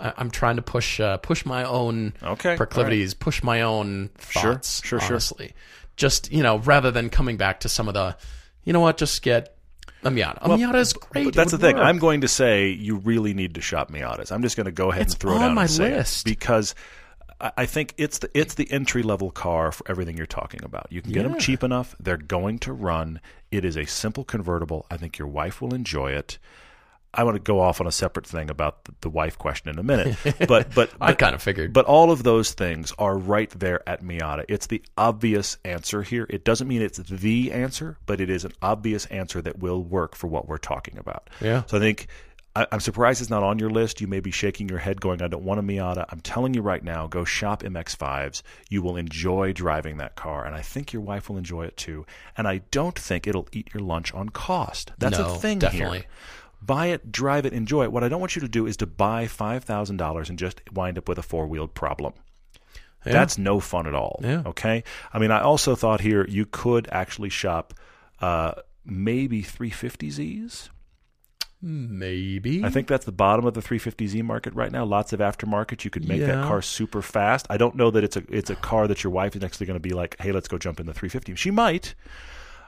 [0.00, 4.54] I, I'm trying to push uh, push my own Okay, proclivities, push my own Sure,
[4.54, 4.84] thoughts.
[4.84, 5.08] sure, sure.
[5.10, 5.52] honestly,
[5.96, 8.16] just you know, rather than coming back to some of the,
[8.64, 9.56] you know what, just get
[10.04, 10.38] a Miata.
[10.40, 11.26] A Miata is great.
[11.26, 11.76] But that's the thing.
[11.76, 11.84] work.
[11.84, 14.32] I'm going to say you really need to shop Miatas.
[14.32, 15.92] I'm just going to go ahead It's and throw it on out my and say
[15.92, 16.24] it list.
[16.24, 16.74] because
[17.56, 20.86] I think it's the it's the entry level car for everything you're talking about.
[20.90, 21.96] You can get them cheap enough.
[21.98, 23.20] They're going to run.
[23.50, 24.86] It is a simple convertible.
[24.90, 26.38] I think your wife will enjoy it.
[27.14, 29.78] I want to go off on a separate thing about the, the wife question in
[29.78, 30.16] a minute,
[30.48, 31.72] but but I kind of figured.
[31.72, 34.44] but all of those things are right there at Miata.
[34.48, 36.26] It's the obvious answer here.
[36.30, 40.14] It doesn't mean it's the answer, but it is an obvious answer that will work
[40.14, 41.28] for what we're talking about.
[41.40, 41.64] Yeah.
[41.66, 42.06] So I think
[42.54, 44.00] I, I'm surprised it's not on your list.
[44.00, 46.60] You may be shaking your head, going, "I don't want a Miata." I'm telling you
[46.62, 48.42] right now, go shop MX5s.
[48.68, 52.04] You will enjoy driving that car, and I think your wife will enjoy it too.
[52.36, 54.92] And I don't think it'll eat your lunch on cost.
[54.98, 55.98] That's No, a thing definitely.
[56.00, 56.06] here.
[56.60, 57.92] Buy it, drive it, enjoy it.
[57.92, 60.60] What I don't want you to do is to buy five thousand dollars and just
[60.72, 62.12] wind up with a four wheeled problem.
[63.04, 63.14] Yeah.
[63.14, 64.20] That's no fun at all.
[64.22, 64.42] Yeah.
[64.46, 64.84] Okay.
[65.12, 67.74] I mean, I also thought here you could actually shop
[68.20, 68.52] uh,
[68.84, 70.68] maybe 350Zs.
[71.62, 72.64] Maybe.
[72.64, 74.84] I think that's the bottom of the 350Z market right now.
[74.84, 75.84] Lots of aftermarket.
[75.84, 77.46] You could make that car super fast.
[77.50, 79.76] I don't know that it's a it's a car that your wife is actually going
[79.76, 81.36] to be like, hey, let's go jump in the 350.
[81.36, 81.94] She might.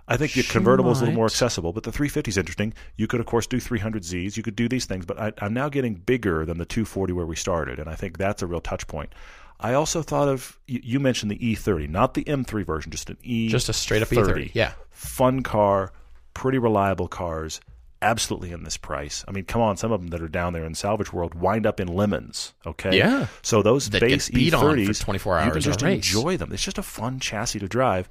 [0.06, 2.74] I think the She convertible is a little more accessible, but the 350 is interesting.
[2.96, 4.36] You could, of course, do 300Zs.
[4.36, 7.24] You could do these things, but I, I'm now getting bigger than the 240 where
[7.24, 9.14] we started, and I think that's a real touch point.
[9.60, 13.16] I also thought of you, you mentioned the E30, not the M3 version, just an
[13.22, 14.50] E, Just a straight up E30.
[14.52, 14.72] Yeah.
[14.90, 15.90] fun car,
[16.34, 17.60] pretty reliable cars,
[18.04, 19.24] absolutely in this price.
[19.26, 21.66] I mean, come on, some of them that are down there in salvage world wind
[21.66, 22.52] up in lemons.
[22.66, 23.26] Okay, Yeah.
[23.42, 26.52] So those That base beat on for E30s, 24 you can hours just enjoy them.
[26.52, 28.08] It's just a fun chassis to drive.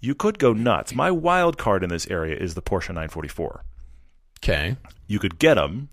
[0.00, 0.94] You could go nuts.
[0.94, 3.64] My wild card in this area is the Porsche 944.
[4.40, 4.76] Okay.
[5.06, 5.88] You could get them.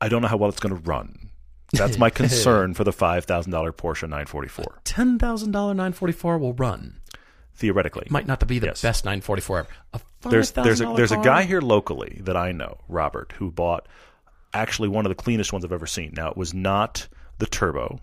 [0.00, 1.30] I don't know how well it's going to run.
[1.72, 4.80] That's my concern for the five thousand dollar Porsche 944.
[4.84, 6.99] Ten thousand dollar nine forty four will run.
[7.60, 8.80] Theoretically, Might not be the Yes.
[8.82, 9.68] best nine forty four ever.
[9.94, 13.50] A there's there's a $5,000 there's a guy here locally that I know, Robert, who
[13.50, 13.86] bought
[14.54, 16.12] actually one of the cleanest ones I've ever seen.
[16.16, 17.06] Now it was not
[17.38, 18.00] the turbo.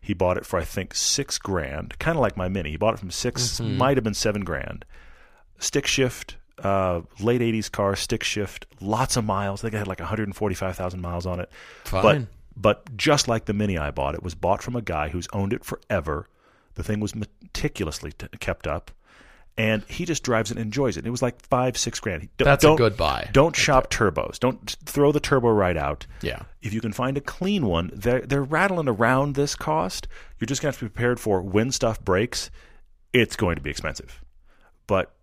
[0.00, 2.70] He bought it for I think six grand, kind of like my Mini.
[2.70, 3.76] He bought it from 6 Mm-hmm.
[3.78, 4.84] might have been seven grand.
[5.58, 9.60] Stick shift, uh, late '80s car, stick shift, lots of miles.
[9.60, 11.50] I think it had like 145,000 miles on it.
[11.84, 12.28] Fine.
[12.56, 15.28] But but just like the Mini I bought, it was bought from a guy who's
[15.32, 16.26] owned it forever.
[16.74, 18.90] The thing was meticulously t- kept up,
[19.58, 21.06] and he just drives it and enjoys it.
[21.06, 22.28] It was like five, six grand.
[22.38, 23.28] Don't- That's a don't- good buy.
[23.32, 24.38] Don't shop turbos.
[24.38, 26.06] Don't throw the turbo right out.
[26.22, 26.42] Yeah.
[26.62, 30.08] If you can find a clean one, they're they're rattling around this cost.
[30.38, 32.50] You're just gonna have to be prepared for when stuff breaks.
[33.12, 34.24] It's going to be expensive,
[34.86, 35.14] but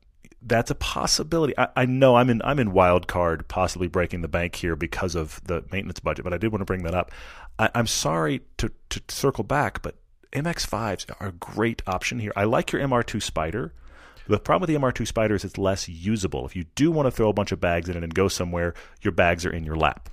[0.44, 1.54] that's a possibility.
[1.58, 5.16] I, I know I'm in I'm in wild card, possibly breaking the bank here because
[5.16, 6.24] of the maintenance budget.
[6.24, 7.12] But I did want to bring that up.
[7.58, 9.96] I, I'm sorry to to circle back, but
[10.34, 12.32] MX5s are a great option here.
[12.36, 13.74] I like your MR2 Spider.
[14.28, 16.46] The problem with the MR2 Spider is it's less usable.
[16.46, 18.76] If you do want to throw a bunch of bags in it and go somewhere,
[19.02, 20.10] your bags are in your lap.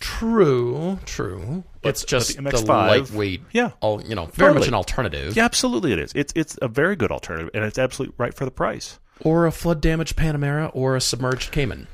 [0.00, 1.64] True, true.
[1.82, 3.42] it's just the the, MX-5 lightweight.
[3.52, 3.70] yeah.
[3.80, 5.34] all you know, very much an alternative.
[5.34, 6.12] Yeah, absolutely it is.
[6.14, 8.98] It's it's a very good alternative, and it's absolutely right for the price.
[9.20, 11.86] Or a flood damaged Panamera, or a submerged Cayman,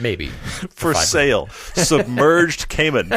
[0.00, 0.26] maybe.
[0.70, 3.12] For sale, submerged Cayman,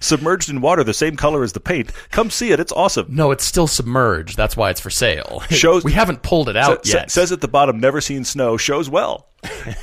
[0.00, 1.90] submerged in water, the same color as the paint.
[2.10, 3.06] Come see it; it's awesome.
[3.08, 4.36] No, it's still submerged.
[4.36, 5.42] That's why it's for sale.
[5.50, 7.10] Shows- we haven't pulled it out Sa- yet.
[7.10, 9.28] says at the bottom, "Never seen snow." Shows well.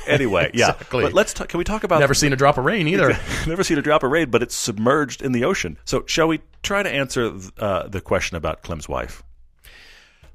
[0.06, 0.72] Anyway, yeah.
[0.72, 1.04] Exactly.
[1.04, 3.16] But let's talk, can we talk about Never seen a drop of rain either.
[3.46, 5.78] never seen a drop of rain, but it's submerged in the ocean.
[5.86, 9.22] So, shall we try to answer uh, the question about Clem's wife?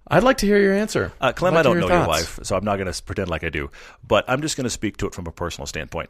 [0.09, 1.11] I'd like to hear your answer.
[1.21, 2.37] Uh, Clem, I'd like I don't hear know your thoughts.
[2.37, 3.69] wife, so I'm not going to pretend like I do.
[4.07, 6.09] But I'm just going to speak to it from a personal standpoint.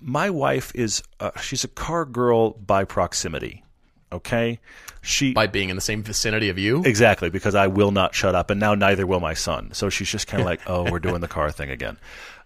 [0.00, 3.64] My wife is uh, she's a car girl by proximity.
[4.10, 4.58] Okay,
[5.02, 6.82] she By being in the same vicinity of you.
[6.84, 9.70] exactly because I will not shut up, and now neither will my son.
[9.74, 11.98] So she's just kind of like, oh, we're doing the car thing again.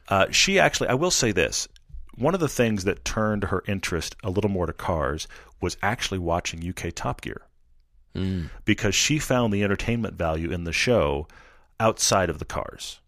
[0.08, 1.68] Uh, she actually, I will say this.
[2.16, 5.28] One of the things that turned her interest a little more to cars
[5.60, 7.42] was actually watching UK Top Gear
[8.14, 8.50] Mm.
[8.66, 11.26] because she found the entertainment value in the show
[11.80, 13.00] outside of the cars.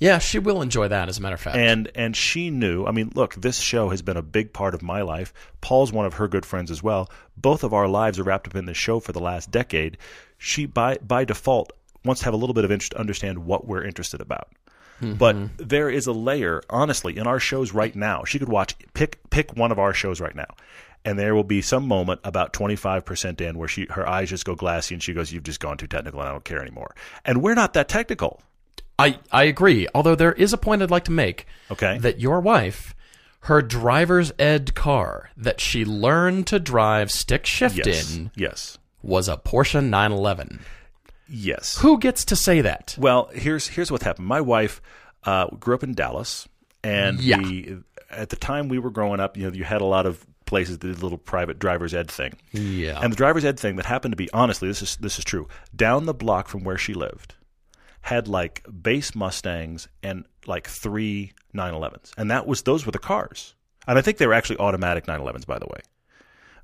[0.00, 1.08] Yeah, she will enjoy that.
[1.08, 1.56] As a matter of fact.
[1.56, 2.86] And and she knew.
[2.86, 5.32] I mean, look, this show has been a big part of my life.
[5.60, 7.10] Paul's one of her good friends as well.
[7.36, 9.98] Both of our lives are wrapped up in this show for the last decade.
[10.38, 13.66] She by by default wants to have a little bit of interest to understand what
[13.66, 14.48] we're interested about.
[15.02, 15.14] Mm-hmm.
[15.14, 15.36] But
[15.68, 18.24] there is a layer, honestly, in our shows right now.
[18.24, 20.48] She could watch pick pick one of our shows right now.
[21.04, 24.54] And there will be some moment about 25% in where she her eyes just go
[24.54, 26.94] glassy and she goes, You've just gone too technical and I don't care anymore.
[27.24, 28.42] And we're not that technical.
[28.98, 29.88] I I agree.
[29.94, 31.46] Although there is a point I'd like to make.
[31.70, 31.96] Okay.
[31.98, 32.94] That your wife,
[33.44, 38.14] her driver's ed car that she learned to drive stick shift Yes.
[38.14, 38.76] in Yes.
[39.00, 40.60] was a Porsche 911.
[41.28, 41.78] Yes.
[41.78, 42.94] Who gets to say that?
[42.98, 44.26] Well, here's here's what happened.
[44.26, 44.82] My wife
[45.24, 46.46] uh, grew up in Dallas,
[46.84, 47.38] and Yeah.
[47.38, 47.76] we
[48.10, 50.78] at the time we were growing up, you know, you had a lot of places
[50.78, 52.34] that did a little private driver's ed thing.
[52.52, 53.00] Yeah.
[53.02, 55.48] And the driver's ed thing that happened to be honestly, this is this is true.
[55.74, 57.34] Down the block from where she lived,
[58.02, 63.54] had like base Mustangs and like three 911s, and that was those were the cars.
[63.86, 65.80] And I think they were actually automatic 911s, by the way.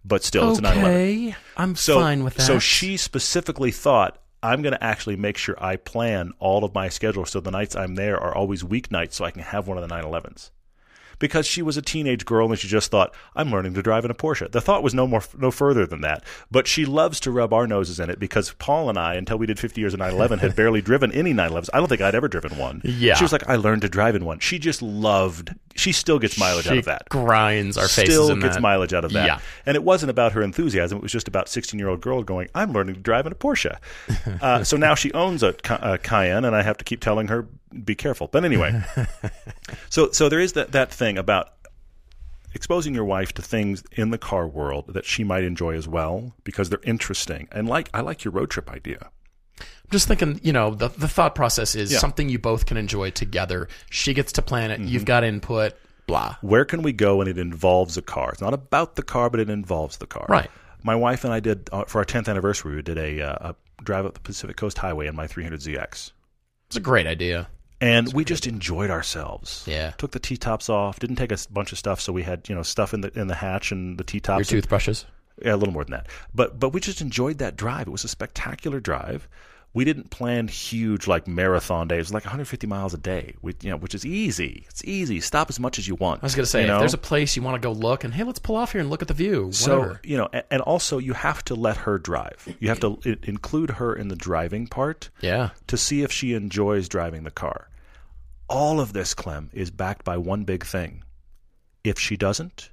[0.05, 1.35] But still, it's a 911.
[1.57, 2.43] I'm So, fine with that.
[2.43, 6.89] so she specifically thought, I'm going to actually make sure I plan all of my
[6.89, 9.89] schedule so the nights I'm there are always weeknights so I can have one of
[9.89, 10.51] the 911s.
[11.19, 14.11] Because she was a teenage girl and she just thought, I'm learning to drive in
[14.11, 14.51] a Porsche.
[14.51, 16.25] The thought was no more no further than that.
[16.51, 19.47] But she loves to rub our noses in it because Paul and I, until we
[19.47, 21.71] did 50 years of 911, had barely driven any 911s.
[21.73, 22.83] I don't think I'd ever driven one.
[22.85, 23.15] Yeah.
[23.15, 24.39] She was like, I learned to drive in one.
[24.41, 25.55] She just loved.
[25.75, 27.09] She still gets mileage out of that.
[27.09, 28.63] grinds our faces Still gets that.
[28.63, 29.27] mileage out of that.
[29.27, 29.39] Yeah.
[29.67, 30.99] And it wasn't about her enthusiasm.
[30.99, 33.37] It was just about 16 year old girl going, I'm learning to drive in a
[33.37, 33.77] Porsche.
[34.41, 37.47] uh, so now she owns a, a Cayenne, and I have to keep telling her,
[37.85, 38.29] be careful.
[38.29, 38.83] But anyway,
[39.91, 41.51] so so there is that, that thing about
[42.55, 46.33] exposing your wife to things in the car world that she might enjoy as well
[46.45, 47.49] because they're interesting.
[47.53, 49.11] And like I like your road trip idea.
[49.61, 51.99] I'm just thinking, you know, the, the thought process is Yeah.
[51.99, 53.69] something you both can enjoy together.
[53.91, 54.81] She gets to plan it.
[54.81, 54.89] Mm-hmm.
[54.89, 55.75] You've got input.
[56.07, 56.37] Blah.
[56.41, 58.31] Where can we go and it involves a car?
[58.33, 60.27] It's not about the car, but it involves the car.
[60.29, 60.51] Right.
[60.83, 62.77] My wife and I did uh, for our 10th anniversary.
[62.77, 66.13] We did a, uh, a drive up the Pacific Coast Highway in my 300ZX.
[66.69, 67.49] It's a great idea.
[67.81, 69.65] And we just enjoyed ourselves.
[69.67, 69.91] Yeah.
[69.99, 70.99] took the t tops off.
[70.99, 73.27] Didn't take a bunch of stuff, so we had you know stuff in the in
[73.29, 74.49] the hatch and the t Your tops.
[74.49, 75.05] toothbrushes.
[75.43, 76.07] Yeah, a little more than that.
[76.35, 77.87] But but we just enjoyed that drive.
[77.89, 79.29] It was a spectacular drive.
[79.77, 83.35] We didn't plan huge like marathon days, like 150 miles a day.
[83.43, 84.65] We, you know, which is easy.
[84.71, 85.21] It's easy.
[85.21, 86.23] Stop as much as you want.
[86.23, 86.77] I was going to say, you know?
[86.77, 88.81] if there's a place you want to go look and, hey, let's pull off here
[88.81, 89.53] and look at the view.
[89.53, 90.01] So Whatever.
[90.03, 92.57] you know, and also you have to let her drive.
[92.59, 95.51] You have to include her in the driving part yeah.
[95.67, 97.69] to see if she enjoys driving the car.
[98.49, 101.05] All of this, Clem, is backed by one big thing.
[101.85, 102.71] If she doesn't,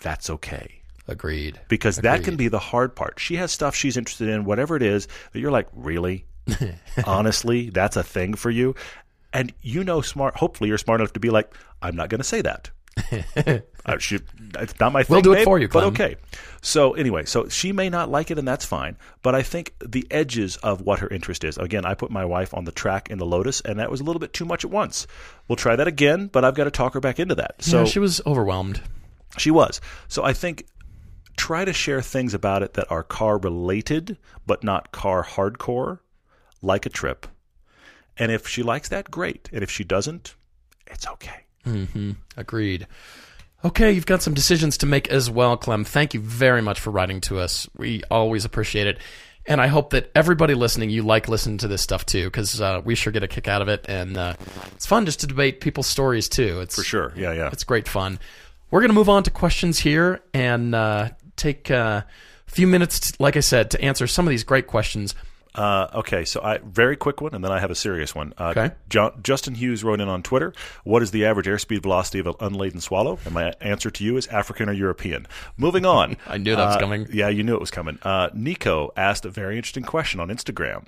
[0.00, 0.75] that's okay.
[1.08, 1.60] Agreed.
[1.68, 3.20] Because that can be the hard part.
[3.20, 6.26] She has stuff she's interested in, whatever it is, that you're like, really?
[7.04, 8.74] Honestly, that's a thing for you?
[9.32, 10.36] And you know, smart.
[10.36, 12.70] Hopefully, you're smart enough to be like, I'm not going to say that.
[13.36, 14.24] Uh, I should,
[14.58, 15.14] it's not my thing.
[15.14, 16.16] We'll do it babe, for you, but okay.
[16.60, 18.96] So anyway, so she may not like it, and that's fine.
[19.22, 21.56] But I think the edges of what her interest is.
[21.56, 24.04] Again, I put my wife on the track in the Lotus, and that was a
[24.04, 25.06] little bit too much at once.
[25.46, 27.62] We'll try that again, but I've got to talk her back into that.
[27.62, 28.80] So yeah, she was overwhelmed.
[29.38, 29.80] she was.
[30.08, 30.66] So I think
[31.36, 34.16] try to share things about it that are car related,
[34.46, 36.00] but not car hardcore,
[36.62, 37.26] like a trip.
[38.18, 39.48] And if she likes that, great.
[39.52, 40.34] And if she doesn't,
[40.86, 41.44] it's okay.
[42.36, 42.86] Agreed.
[43.64, 45.84] Okay, you've got some decisions to make as well, Clem.
[45.84, 47.68] Thank you very much for writing to us.
[47.76, 48.98] We always appreciate it.
[49.48, 52.80] And I hope that everybody listening, you like listening to this stuff too, because uh,
[52.84, 53.84] we sure get a kick out of it.
[53.88, 54.34] And uh,
[54.72, 56.60] it's fun just to debate people's stories too.
[56.60, 57.12] It's For sure.
[57.16, 57.50] Yeah, yeah.
[57.52, 58.18] It's great fun.
[58.70, 62.02] We're going to move on to questions here and uh, take uh,
[62.46, 65.14] a few minutes, like I said, to answer some of these great questions.
[65.54, 68.34] Uh, okay, so I very quick one, and then I have a serious one.
[68.36, 68.74] Uh, Okay.
[68.90, 70.52] John, Justin Hughes wrote in on Twitter,
[70.84, 74.18] "What is the average airspeed velocity of an unladen swallow?" And my answer to you
[74.18, 75.26] is African or European.
[75.56, 76.18] Moving on.
[76.26, 77.06] I knew that was Uh, coming.
[77.10, 77.98] Yeah, you knew it was coming.
[78.02, 80.84] Uh, Nico asked a very interesting question on Instagram.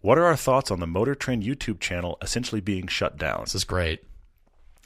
[0.00, 3.42] What are our thoughts on the Motor Trend YouTube channel essentially being shut down?
[3.42, 4.02] This is great.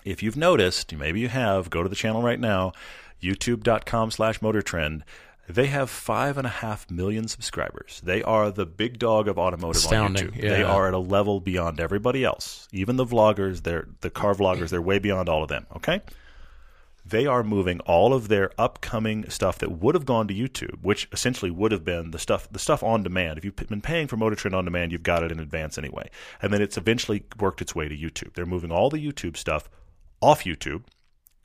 [0.05, 2.72] If you've noticed, maybe you have, go to the channel right now,
[3.22, 5.02] youtube.com slash motortrend.
[5.48, 8.00] They have five and a half million subscribers.
[8.02, 10.42] They are the big dog of automotive Astounding, on YouTube.
[10.42, 10.50] yeah.
[10.50, 12.66] They are at a level beyond everybody else.
[12.72, 15.66] Even the vloggers, they're the car vloggers, they're way beyond all of them.
[15.76, 16.00] Okay?
[17.08, 21.06] They are moving all of their upcoming stuff that would have gone to YouTube, which
[21.12, 23.38] essentially would have been the stuff the stuff on demand.
[23.38, 26.10] If you've been paying for Motor Trend on demand, you've got it in advance anyway.
[26.42, 28.34] And then it's eventually worked its way to YouTube.
[28.34, 29.68] They're moving all the YouTube stuff
[30.20, 30.82] off YouTube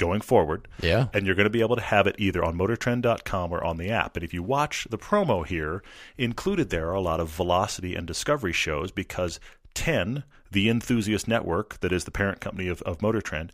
[0.02, 0.68] going forward.
[0.82, 1.08] Yeah.
[1.14, 3.91] And you're going to be able to have it either on motortrend.com or on the
[3.91, 4.18] app.
[4.18, 5.84] And if you watch the promo here,
[6.18, 9.39] included there are a lot of velocity and discovery shows because
[9.76, 13.54] 10, the enthusiast network that is the parent company of, of Motor Trend,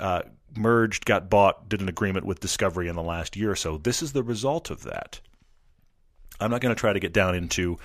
[0.00, 0.22] uh,
[0.56, 3.78] merged, got bought, did an agreement with Discovery in the last year or so.
[3.78, 5.20] This is the result of that.
[6.40, 7.78] I'm not going to try to get down into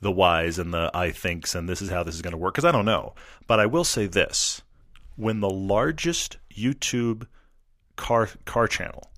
[0.00, 2.54] the whys and the I thinks and this is how this is going to work
[2.54, 3.14] because I don't know.
[3.46, 4.62] But I will say this
[5.16, 7.26] when the largest YouTube
[8.00, 9.10] car car channel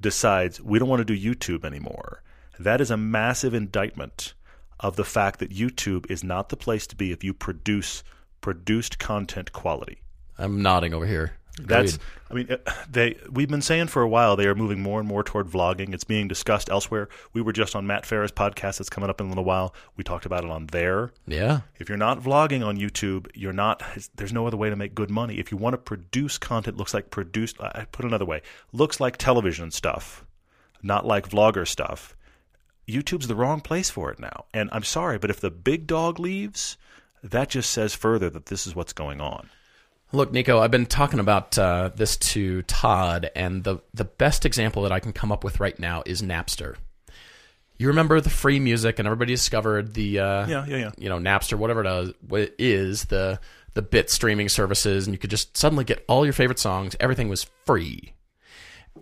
[0.00, 2.22] decides we don't want to do YouTube anymore,
[2.58, 4.34] that is a massive indictment
[4.78, 8.04] of the fact that YouTube is not the place to be if you produce
[8.42, 10.02] produced content quality.
[10.38, 11.32] I'm nodding over here.
[11.60, 11.98] That's.
[12.30, 15.08] I mean uh, they we've been saying for a while they are moving more and
[15.08, 15.94] more toward vlogging.
[15.94, 17.08] It's being discussed elsewhere.
[17.32, 19.74] We were just on Matt Farah's podcast that's coming up in a little while.
[19.96, 21.12] We talked about it on there.
[21.26, 21.60] yeah.
[21.78, 23.82] If you're not vlogging on YouTube, you're not.
[24.16, 25.38] There's no other way to make good money.
[25.38, 27.60] If you want to produce content, looks like produced.
[27.60, 28.42] I put it another way,
[28.72, 30.24] looks like television stuff,
[30.82, 32.16] not like vlogger stuff.
[32.88, 34.44] YouTube's the wrong place for it now.
[34.54, 36.76] And I'm sorry, but if the big dog leaves,
[37.22, 39.50] that just says further that this is what's going on.
[40.12, 44.82] Look, Nico, I've been talking about uh, this to Todd, and the the best example
[44.82, 46.76] that I can come up with right now is Napster.
[47.78, 50.90] You remember the free music, and everybody discovered the uh, Yeah, yeah, yeah.
[50.96, 53.40] you know Napster, whatever it is, what it is the
[53.74, 56.96] the bit streaming services, and you could just suddenly get all your favorite songs.
[57.00, 58.14] Everything was free,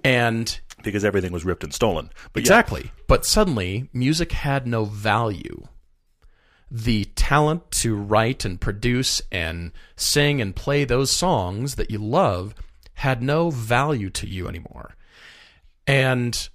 [0.02, 2.10] and because everything was ripped and stolen.
[2.32, 2.90] But yeah, Exactly.
[3.06, 5.66] But suddenly, music had no value.
[6.70, 12.54] The talent to write and produce and sing and play those songs that you love
[12.94, 14.94] had no value to you anymore.
[15.86, 16.48] And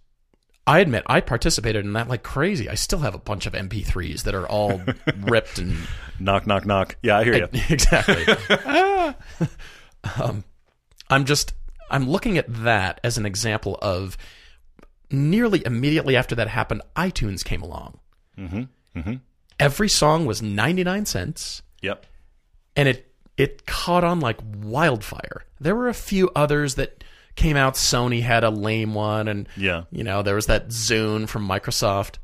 [0.66, 2.70] I admit, I participated in that like crazy.
[2.70, 4.82] I still have a bunch of MP3s that are all
[5.22, 5.76] ripped and
[6.20, 6.95] knock, knock, knock.
[7.01, 7.47] Yeah, I hear you.
[7.70, 8.26] exactly.
[10.22, 10.43] um,
[11.10, 11.53] I'm just
[11.89, 14.18] I'm looking at that as an example of
[15.12, 17.99] nearly immediately after that happened, iTunes came along.
[18.38, 19.14] Mm-hmm.
[19.60, 22.05] Every song was 99 cents, Yep.
[22.76, 23.05] and it
[23.38, 25.45] it caught on like wildfire.
[25.62, 27.03] There were a few others that
[27.36, 27.76] came out.
[27.76, 29.84] Sony had a lame one, and Yeah.
[29.91, 32.16] you know there was that Zune from Microsoft.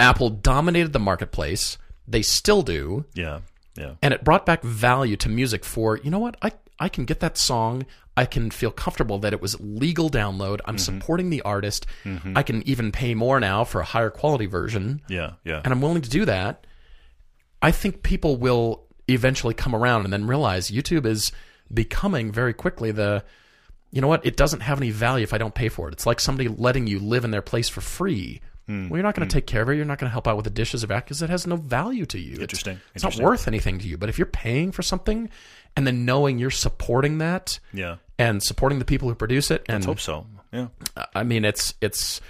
[0.00, 1.78] Apple dominated the marketplace.
[2.08, 3.40] They still do Yeah.
[3.76, 3.94] Yeah.
[4.02, 6.36] and it brought back value to music for you know what?
[6.42, 7.86] I I can get that song.
[8.16, 10.60] I can feel comfortable that it was legal download.
[10.64, 10.98] I'm mm-hmm.
[10.98, 11.86] supporting the artist.
[12.04, 12.36] Mm-hmm.
[12.36, 15.00] I can even pay more now for a higher quality version.
[15.08, 15.32] Yeah.
[15.44, 15.60] Yeah.
[15.62, 16.66] and I'm willing to do that.
[17.62, 21.32] I think people will eventually come around and then realize YouTube is
[21.72, 23.24] becoming very quickly the
[23.92, 24.24] you know what?
[24.24, 25.92] It doesn't have any value if I don't pay for it.
[25.92, 28.40] It's like somebody letting you live in their place for free.
[28.88, 29.76] Well, you're not going to take care of it.
[29.76, 31.56] You're not going to help out with the dishes or that because it has no
[31.56, 32.32] value to you.
[32.32, 32.80] It's- Interesting.
[32.94, 33.96] It's, not worth anything to you.
[33.98, 35.28] But if you're paying for something
[35.76, 37.96] and then knowing you're supporting that yeah.
[38.18, 40.26] and supporting the people who produce it, and Let's hope so.
[40.52, 40.68] Yeah.
[41.14, 42.20] I mean, it's it's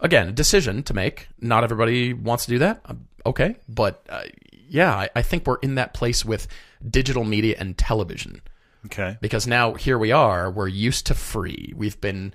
[0.00, 1.28] again a decision to make.
[1.40, 2.80] Not everybody wants to do that.
[2.84, 6.48] Um, Okay, but uh, yeah, I, I think we're in that place with
[6.88, 8.40] digital media and television
[8.86, 9.18] Okay.
[9.20, 10.50] because now here we are.
[10.50, 11.74] We're used to free.
[11.76, 12.32] We've been,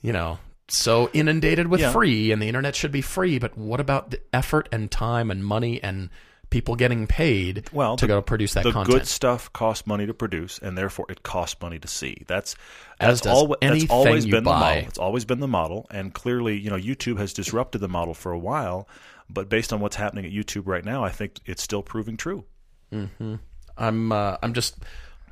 [0.00, 0.38] you know.
[0.68, 1.92] So inundated with Yeah.
[1.92, 3.38] free, and the internet should be free.
[3.38, 6.08] But what about the effort and time and money and
[6.50, 9.02] people getting paid Well, to the- go produce that content, the content?
[9.02, 12.22] good stuff costs money to produce, and therefore it costs money to see.
[12.28, 12.54] That's
[13.00, 14.84] As that's, alwa- that's always been the model.
[14.86, 18.30] It's always been the model, and clearly, you know, YouTube has disrupted the model for
[18.32, 18.88] a while.
[19.28, 22.44] But based on what's happening at YouTube right now, I think it's still proving true.
[23.76, 24.76] I'm uh, I'm just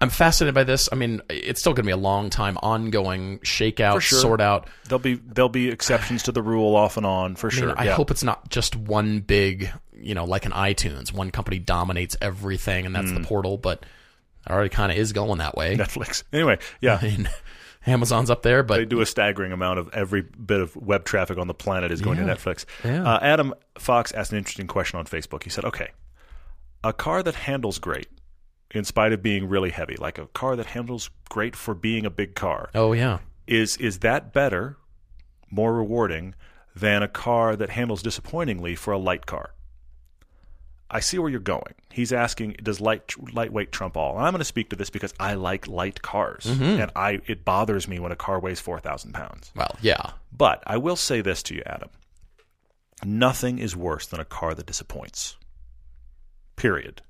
[0.01, 0.88] I'm fascinated by this.
[0.90, 4.18] I mean, it's still going to be a long time, ongoing shakeout, sure.
[4.18, 4.66] sort out.
[4.88, 7.74] There'll be there'll be exceptions to the rule off and on for I, mean, sure.
[7.78, 7.95] I yeah.
[7.95, 11.12] hope it's not just one big, you know, like an iTunes.
[11.12, 13.22] One company dominates everything, and that's Mm.
[13.22, 13.59] the portal.
[13.59, 13.86] But
[14.45, 15.76] it already kind of is going that way.
[15.76, 16.24] Netflix.
[16.32, 16.99] Anyway, yeah.
[17.03, 17.28] I mean,
[17.86, 21.38] Amazon's up there, but They do a staggering amount of every bit of web traffic
[21.38, 22.26] on the planet is going Yeah.
[22.26, 22.64] to Netflix.
[22.84, 23.05] Yeah.
[23.05, 25.45] Uh, Adam Fox asked an interesting question on Facebook.
[25.45, 25.90] He said, "Okay,
[26.82, 28.09] a car that handles great,
[28.73, 32.11] in spite of being really heavy, like a car that handles great for being a
[32.11, 34.77] big car, oh yeah, is is that better,
[35.51, 36.35] more rewarding
[36.75, 39.51] than a car that handles disappointingly for a light car?"
[40.95, 41.75] I see where you're going.
[41.91, 44.16] He's asking, does light lightweight trump all?
[44.16, 46.81] And I'm going to speak to this because I like light cars, mm-hmm.
[46.81, 49.51] and I it bothers me when a car weighs four thousand pounds.
[49.57, 51.89] well, yeah, But I will say this to you, Adam.
[53.05, 55.37] Nothing is worse than a car that disappoints.
[56.57, 57.03] Period.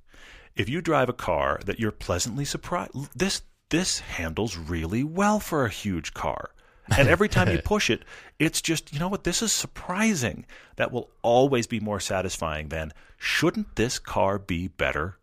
[0.54, 5.64] If you drive a car that you're pleasantly surprised, this this handles really well for
[5.64, 6.50] a huge car.
[6.94, 8.02] And every time you push it,
[8.38, 10.44] it's just, you know what, this is surprising.
[10.76, 15.16] That will always be more satisfying than shouldn't this car be better?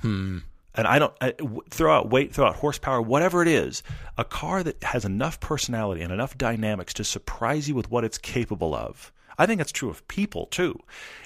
[0.00, 0.38] Hmm.
[0.74, 3.82] and I don't I, w- throw out weight, throw out horsepower, whatever it is,
[4.16, 8.16] a car that has enough personality and enough dynamics to surprise you with what it's
[8.16, 9.12] capable of.
[9.40, 10.78] I think that's true of people too.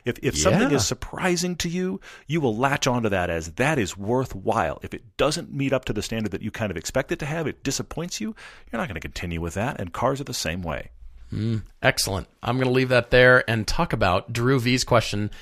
[0.04, 3.96] If if something is surprising to you, you will latch onto that as that is
[3.96, 4.78] worthwhile.
[4.84, 7.26] If it doesn't meet up to the standard that you kind of expect it to
[7.26, 8.36] have, it disappoints you,
[8.70, 9.80] you're not going to continue with that.
[9.80, 10.90] And cars are the same way.
[11.30, 11.58] Hmm.
[11.82, 12.28] excellent.
[12.40, 15.32] I'm going to leave that there and talk about Drew V's question,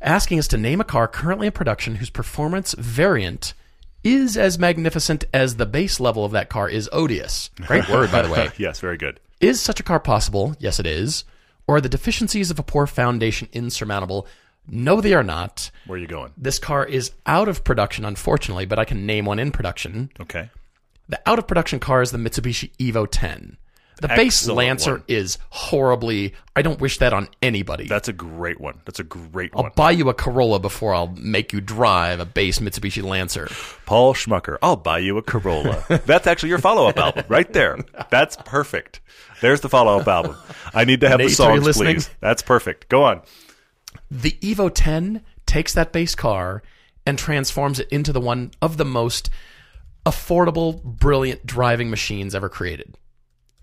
[0.00, 3.52] asking us to name a car currently in production whose performance variant
[4.02, 7.50] is as magnificent as the base level of that car is odious.
[7.66, 8.48] Great word, by the way.
[8.56, 9.20] yes, very good.
[9.42, 10.56] Is such a car possible?
[10.58, 11.24] Yes, it is.
[11.68, 14.26] Or are the deficiencies of a poor foundation insurmountable?
[14.66, 15.70] No, they are not.
[15.86, 16.32] Where are you going?
[16.36, 20.10] This car is out of production, unfortunately, but I can name one in production.
[20.18, 20.50] Okay.
[21.08, 23.58] The out of production car is the Mitsubishi Evo 10.
[24.00, 25.04] The base Lancer one.
[25.08, 26.34] is horribly.
[26.54, 27.86] I don't wish that on anybody.
[27.86, 28.80] That's a great one.
[28.84, 29.66] That's a great one.
[29.66, 33.48] I'll buy you a Corolla before I'll make you drive a base Mitsubishi Lancer.
[33.86, 35.84] Paul Schmucker, I'll buy you a Corolla.
[36.06, 37.78] That's actually your follow up album right there.
[38.10, 39.00] That's perfect.
[39.40, 40.36] There's the follow up album.
[40.74, 42.10] I need to have Nate, the songs, please.
[42.20, 42.88] That's perfect.
[42.88, 43.22] Go on.
[44.10, 46.62] The Evo 10 takes that base car
[47.04, 49.30] and transforms it into the one of the most
[50.04, 52.94] affordable, brilliant driving machines ever created.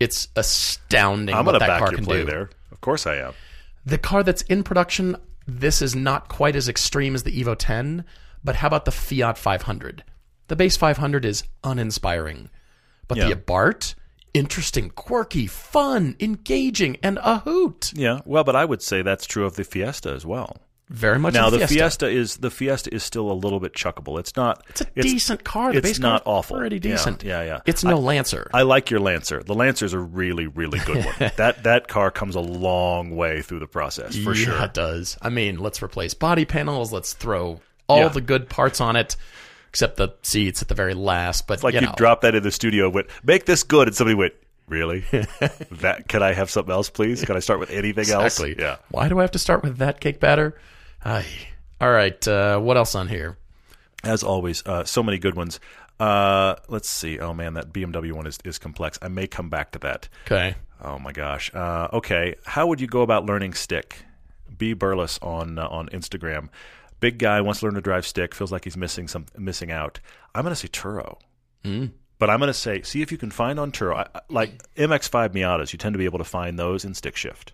[0.00, 2.24] It's astounding I'm what going to that back car your can play do.
[2.30, 2.50] there.
[2.72, 3.32] Of course I am.
[3.84, 5.16] The car that's in production,
[5.46, 8.04] this is not quite as extreme as the Evo 10,
[8.44, 10.04] but how about the Fiat 500?
[10.48, 12.50] The base 500 is uninspiring.
[13.08, 13.28] But Yeah.
[13.28, 13.94] the Abarth,
[14.34, 17.92] interesting, quirky, fun, engaging, and a hoot.
[17.94, 20.58] Yeah, well, but I would say that's true of the Fiesta as well.
[20.88, 21.74] Very much Now the Fiesta.
[21.74, 22.08] Fiesta.
[22.08, 24.20] is the Fiesta is still a little bit chuckable.
[24.20, 24.64] It's not.
[24.68, 25.72] It's a decent car.
[25.72, 26.56] The it's not awful.
[26.56, 27.24] Pretty decent.
[27.24, 27.46] yeah, yeah.
[27.46, 27.60] yeah.
[27.66, 28.48] It's no Lancer.
[28.54, 29.42] I like your Lancer.
[29.42, 31.14] The Lancer's a really, really good one.
[31.36, 34.62] that that car comes a long way through the process for yeah, sure.
[34.64, 35.18] it does.
[35.20, 36.92] I mean, let's replace body panels.
[36.92, 38.08] Let's throw all Yeah.
[38.08, 39.16] the good parts on it,
[39.68, 41.48] except the seats at the very last.
[41.48, 44.14] But Like you know, drop that in the studio, went make this good, and somebody
[44.14, 44.34] went,
[44.68, 45.00] "Really?
[45.72, 47.24] that can I have something else, please?
[47.24, 48.50] Can I start with anything exactly.
[48.50, 48.76] else?" Yeah.
[48.90, 50.56] Why do I have to start with that cake batter?
[51.06, 51.26] Aye.
[51.80, 52.26] All right.
[52.26, 53.36] Uh, what else on here?
[54.02, 55.60] As always, uh, so many good ones.
[56.00, 57.18] Uh, let's see.
[57.20, 58.98] Oh man, that BMW one is, is complex.
[59.00, 60.08] I may come back to that.
[60.26, 60.56] Okay.
[60.82, 61.50] Oh my gosh.
[61.54, 63.98] Uh, okay, how would you go about learning stick?
[64.58, 66.48] B Burles on uh, on Instagram.
[66.98, 68.34] Big guy wants to learn to drive stick.
[68.34, 70.00] Feels like he's missing some missing out.
[70.34, 71.18] I'm going to say Turo.
[72.18, 75.30] But I'm going to say, see if you can find on Turo, I- like MX5
[75.34, 77.52] Miatas, you tend to be able to find those in stick shift.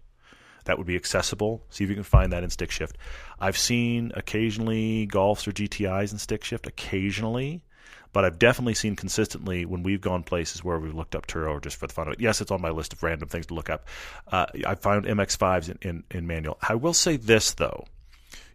[0.65, 1.63] That would be accessible.
[1.71, 2.97] See if you can find that in stick shift.
[3.41, 7.65] I've seen occasionally Golfs or GTIs in stick shift, occasionally,
[8.13, 11.77] but I've definitely seen consistently when we've gone places where we've looked up Turo just
[11.77, 12.21] for the fun of it.
[12.21, 13.87] Yes, it's on my list of random things to look up.
[14.29, 16.59] Uh, I found MX5s in, in, in manual.
[16.67, 17.85] I will say this, though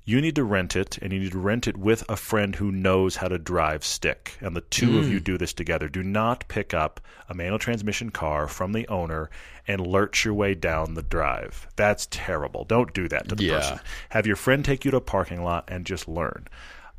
[0.07, 2.71] you need to rent it and you need to rent it with a friend who
[2.71, 4.37] knows how to drive stick.
[4.39, 5.89] And the two of you do this together.
[5.89, 9.29] Do not pick up a manual transmission car from the owner
[9.67, 11.67] and lurch your way down the drive.
[11.75, 12.63] That's terrible.
[12.63, 13.55] Don't do that to the Yeah.
[13.57, 13.79] person.
[14.07, 16.47] Have your friend take you to a parking lot and just learn.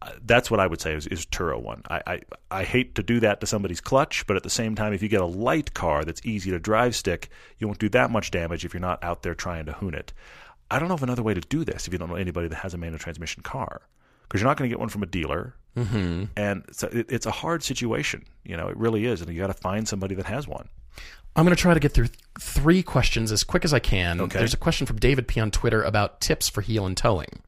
[0.03, 1.83] Uh, that's what I would say is, is Turo one.
[1.89, 2.21] I, I
[2.61, 5.09] I hate to do that to somebody's clutch, but at the same time, if you
[5.09, 8.65] get a light car that's easy to drive stick, you won't do that much damage
[8.65, 10.13] if you're not out there trying to hoon it.
[10.71, 12.57] I don't know of another way to do this if you don't know anybody that
[12.57, 13.83] has a manual transmission car,
[14.23, 16.25] because you're not going to get one from a dealer, mm-hmm.
[16.37, 18.25] and so it, it's a hard situation.
[18.45, 20.69] You know, it really is, and you got to find somebody that has one.
[21.37, 24.21] I'm going to try to get through th- three questions as quick as I can.
[24.21, 24.39] Okay.
[24.39, 27.43] There's a question from David P on Twitter about tips for heel and towing.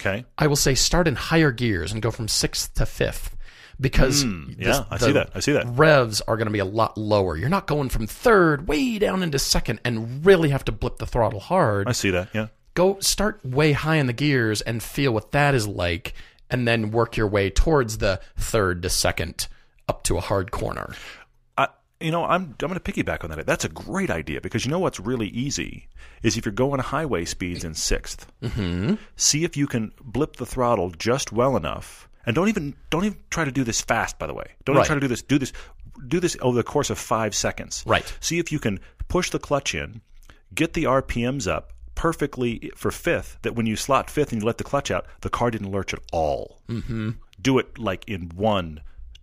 [0.00, 3.36] Okay, I will say start in higher gears and go from sixth to fifth
[3.80, 5.30] because Hmm, yeah, I see that.
[5.34, 5.66] I see that.
[5.66, 7.36] Revs are going to be a lot lower.
[7.36, 11.06] You're not going from third way down into second and really have to blip the
[11.06, 11.88] throttle hard.
[11.88, 12.28] I see that.
[12.32, 12.48] Yeah.
[12.74, 16.14] Go start way high in the gears and feel what that is like,
[16.50, 19.46] and then work your way towards the third to second
[19.88, 20.94] up to a hard corner.
[21.56, 21.68] I,
[22.00, 23.46] you know, I'm I'm going to piggyback on that.
[23.46, 25.88] That's a great idea because you know what's really easy
[26.22, 28.94] is if you're going highway speeds in 6th mm-hmm.
[29.16, 33.18] see if you can blip the throttle just well enough, and don't even don't even
[33.30, 34.18] try to do this fast.
[34.18, 34.80] By the way, don't Right.
[34.82, 35.22] even try to do this.
[35.22, 35.52] Do this
[36.08, 37.84] do this over the course of five seconds.
[37.86, 38.12] Right.
[38.20, 40.00] See if you can push the clutch in,
[40.54, 43.38] get the RPMs up perfectly for fifth.
[43.42, 45.92] That when you slot fifth and you let the clutch out, the car didn't lurch
[45.92, 46.60] at all.
[46.68, 47.10] Mm-hmm.
[47.40, 48.80] Do it like in one,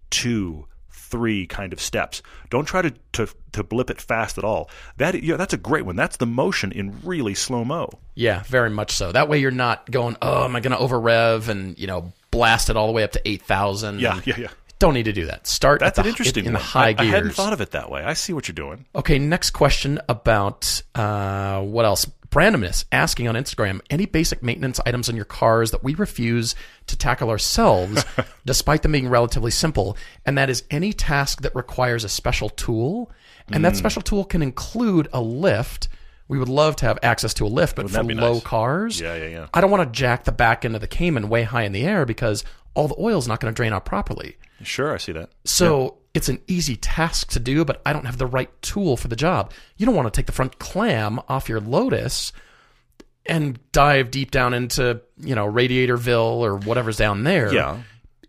[0.09, 2.21] two, three kind of steps.
[2.49, 4.69] Don't try to, to to blip it fast at all.
[4.97, 5.95] That yeah, that's a great one.
[5.95, 7.89] That's the motion in really slow mo.
[8.15, 9.11] Yeah, very much so.
[9.11, 12.13] That way you're not going, oh, am I going to over rev and you know
[12.31, 13.99] blast it all the way up to eight thousand?
[13.99, 14.47] Yeah, yeah, yeah.
[14.79, 15.45] Don't need to do that.
[15.45, 17.71] Start That's an the, interesting in, in the high I, I hadn't thought of it
[17.71, 18.03] that way.
[18.03, 18.85] I see what you're doing.
[18.95, 22.09] Okay, next question about uh, what else?
[22.31, 26.55] Randomness asking on Instagram any basic maintenance items on your cars that we refuse
[26.87, 28.03] to tackle ourselves,
[28.45, 33.11] despite them being relatively simple, and that is any task that requires a special tool,
[33.47, 33.61] and Mm.
[33.63, 35.87] that special tool can include a lift.
[36.27, 38.43] We would love to have access to a lift, but for that be low nice?
[38.43, 39.47] cars, Yeah, yeah, yeah.
[39.53, 41.83] I don't want to jack the back end of the Cayman way high in the
[41.83, 44.37] air because all the oil's not going to drain out properly.
[44.63, 45.29] Sure, I see that.
[45.43, 49.07] So it's an easy task to do, but I don't have the right tool for
[49.07, 49.51] the job.
[49.77, 52.33] You don't want to take the front clam off your Lotus
[53.25, 57.53] and dive deep down into, you know, Radiatorville or whatever's down there.
[57.53, 57.81] Yeah.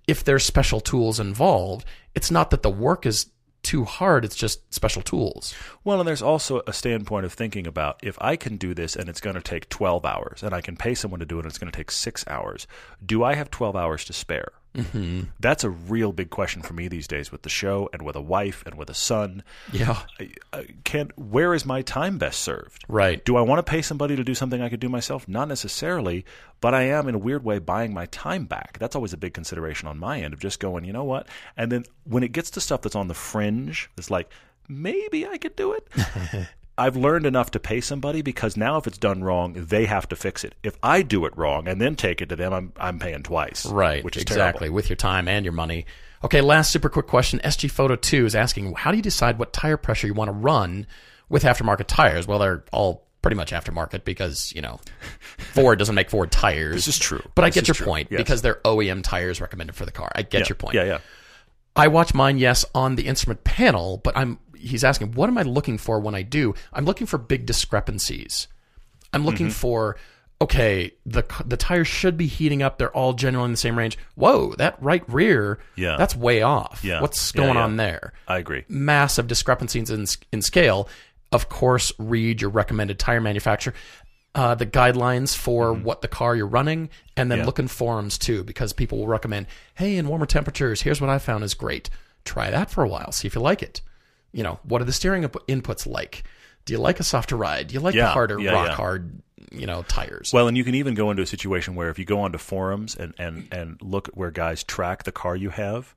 [0.06, 3.26] If there's special tools involved, it's not that the work is
[3.62, 5.54] too hard, it's just special tools.
[5.84, 9.08] Well, and there's also a standpoint of thinking about if I can do this and
[9.08, 11.48] it's going to take 12 hours, and I can pay someone to do it and
[11.48, 12.66] it's going to take six hours,
[13.04, 14.52] do I have 12 hours to spare?
[14.74, 15.22] Mm-hmm.
[15.38, 18.20] That's a real big question for me these days with the show and with a
[18.20, 19.42] wife and with a son.
[19.72, 19.98] Yeah.
[20.18, 22.84] I, I can't, where is my time best served?
[22.88, 23.22] Right.
[23.24, 25.28] Do I want to pay somebody to do something I could do myself?
[25.28, 26.24] Not necessarily,
[26.60, 28.78] but I am in a weird way buying my time back.
[28.78, 31.28] That's always a big consideration on my end of just going, you know what?
[31.56, 34.30] And then when it gets to stuff that's on the fringe, it's like,
[34.68, 35.88] maybe I could do it.
[36.82, 40.16] I've learned enough to pay somebody because now if it's done wrong, they have to
[40.16, 40.54] fix it.
[40.64, 43.64] If I do it wrong and then take it to them, I'm I'm paying twice.
[43.66, 44.02] Right.
[44.02, 44.66] Which is exactly.
[44.66, 44.74] terrible.
[44.74, 45.86] With your time and your money.
[46.24, 47.38] Okay, last super quick question.
[47.44, 50.32] SG Photo 2 is asking how do you decide what tire pressure you want to
[50.32, 50.86] run
[51.28, 52.26] with aftermarket tires?
[52.26, 54.80] Well, they're all pretty much aftermarket because, you know,
[55.38, 56.74] Ford doesn't make Ford tires.
[56.74, 57.22] This is true.
[57.36, 57.86] But I get your true.
[57.86, 58.18] point Yes.
[58.18, 60.10] because they're OEM tires recommended for the car.
[60.16, 60.74] I get Yeah, your point.
[60.74, 60.98] Yeah, yeah.
[61.74, 65.42] I watch mine, yes, on the instrument panel, but I'm he's asking, what am I
[65.42, 66.54] looking for when I do?
[66.72, 68.48] I'm looking for big discrepancies.
[69.12, 69.52] I'm looking Mm-hmm.
[69.54, 69.96] for
[70.40, 72.76] okay, the the tires should be heating up.
[72.78, 73.96] They're all generally in the same range.
[74.16, 75.96] Whoa, that right rear, Yeah.
[75.96, 76.80] that's way off.
[76.82, 77.00] Yeah.
[77.00, 77.62] What's going yeah.
[77.62, 78.12] on there?
[78.26, 78.64] I agree.
[78.68, 80.88] Massive discrepancies in in scale.
[81.30, 83.74] Of course, read your recommended tire manufacturer.
[84.34, 86.88] Uh, the guidelines for what the car you're running,
[87.18, 87.42] and then Mm-hmm.
[87.42, 87.46] Yeah.
[87.46, 91.18] look in forums too, because people will recommend, hey, in warmer temperatures, here's what I
[91.18, 91.90] found is great.
[92.24, 93.82] Try that for a while, see if you like it.
[94.32, 96.24] You know, what are the steering inputs like?
[96.64, 97.68] Do you like a softer ride?
[97.68, 98.74] Do you like the harder, yeah, rock yeah.
[98.74, 99.20] hard,
[99.50, 100.30] you know, tires?
[100.32, 102.94] Well, and you can even go into a situation where if you go onto forums
[102.96, 105.94] and, and, and look at where guys track the car you have,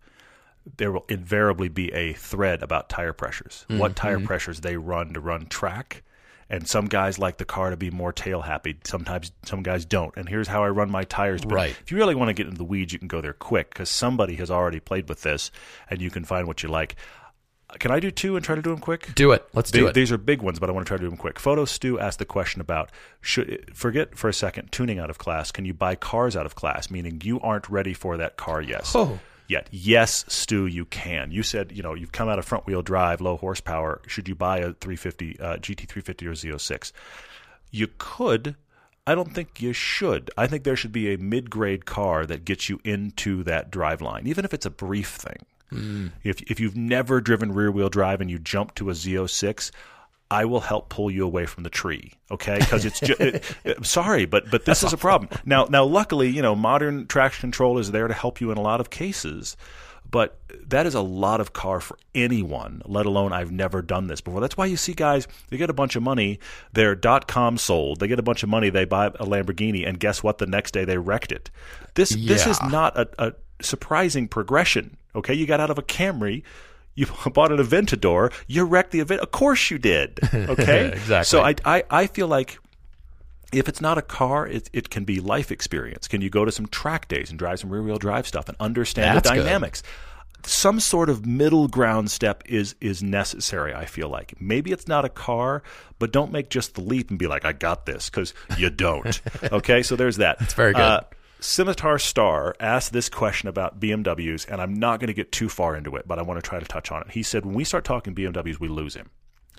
[0.78, 4.26] there will invariably be a thread about tire pressures, what tire Mm-hmm.
[4.26, 6.02] pressures they run to run track.
[6.50, 8.78] And some guys like the car to be more tail happy.
[8.84, 10.16] Sometimes some guys don't.
[10.16, 11.42] And here's how I run my tires.
[11.42, 11.76] But Right.
[11.82, 13.90] If you really want to get into the weeds, you can go there quick because
[13.90, 15.50] somebody has already played with this,
[15.90, 16.96] and you can find what you like.
[17.80, 19.14] Can I do two and try to do them quick?
[19.16, 19.48] do it.
[19.54, 19.94] Let's do it.
[19.94, 21.40] These are big ones, but I want to try to do them quick.
[21.40, 25.52] Photo Stu asked the question about should forget for a second tuning out of class.
[25.52, 26.90] Can you buy cars out of class?
[26.90, 28.62] Meaning you aren't ready for that car.
[28.62, 28.94] Yes.
[28.96, 29.20] Oh.
[29.48, 31.32] Yet, yes, Stu, you can.
[31.32, 34.02] You said, you know, you've come out of front wheel drive, low horsepower.
[34.08, 36.92] Should you buy a 350 uh, GT350 or Z06?
[37.70, 38.56] You could.
[39.06, 40.32] I don't think you should.
[40.36, 44.26] I think there should be a mid-grade car that gets you into that drive line,
[44.26, 45.46] even if it's a brief thing.
[45.72, 46.12] Mm.
[46.24, 49.72] If if you've never driven rear wheel drive and you jump to a Z06,
[50.32, 52.58] I will help pull you away from the tree, okay?
[52.60, 55.30] Because it's ju- it, it- sorry, but but this is a problem.
[55.46, 58.62] Now now luckily, you know, modern traction control is there to help you in a
[58.62, 59.58] lot of cases.
[60.10, 64.22] But that is a lot of car for anyone, let alone I've never done this
[64.22, 64.40] before.
[64.40, 66.40] That's why you see guys, they get a bunch of money,
[66.74, 70.00] their dot com sold, they get a bunch of money, they buy a Lamborghini, and
[70.00, 70.38] guess what?
[70.38, 71.50] The next day they wrecked it.
[71.96, 74.96] This this is not a, a surprising progression.
[75.16, 76.44] Okay, you got out of a Camry,
[76.96, 79.22] you bought an Aventador, you wrecked the event.
[79.22, 80.20] Of course you did.
[80.34, 81.24] Okay, Exactly.
[81.26, 82.60] So I, I I feel like
[83.54, 86.08] if it's not a car, it, it can be life experience.
[86.08, 88.58] Can you go to some track days and drive some rear wheel drive stuff and
[88.60, 89.44] understand That's the good.
[89.44, 89.82] dynamics?
[90.44, 93.74] Some sort of middle ground step is is necessary.
[93.74, 95.64] I feel like maybe it's not a car,
[96.00, 99.20] but don't make just the leap and be like, "I got this," because you don't.
[99.52, 100.38] okay, so there's that.
[100.42, 100.82] It's very good.
[100.82, 101.02] Uh,
[101.40, 105.76] Scimitar Star asked this question about BMWs, and I'm not going to get too far
[105.76, 107.12] into it, but I want to try to touch on it.
[107.12, 109.10] He said, when we start talking BMWs, we lose him.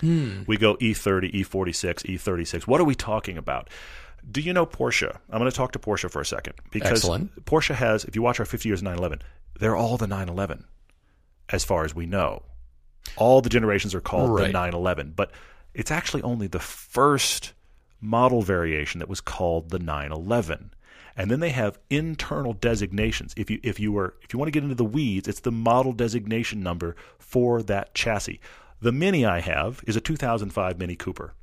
[0.01, 0.43] Hmm.
[0.47, 2.67] We go E E30, E46, E36.
[2.67, 3.69] What are we talking about?
[4.29, 5.15] Do you know Porsche?
[5.29, 7.45] I'm going to talk to Porsche for a second because Excellent.
[7.45, 9.21] Porsche has, if you watch our 50 years of 911,
[9.59, 10.65] they're all the 911
[11.49, 12.43] as far as we know.
[13.15, 15.31] All the generations are called the 911, but
[15.73, 17.53] it's actually only the first
[18.01, 20.73] model variation that was called the 911.
[21.17, 23.33] And then they have internal designations.
[23.35, 25.51] If you if you were if you want to get into the weeds, it's the
[25.51, 28.39] model designation number for that chassis.
[28.79, 31.33] The Mini I have is a 2005 Mini Cooper.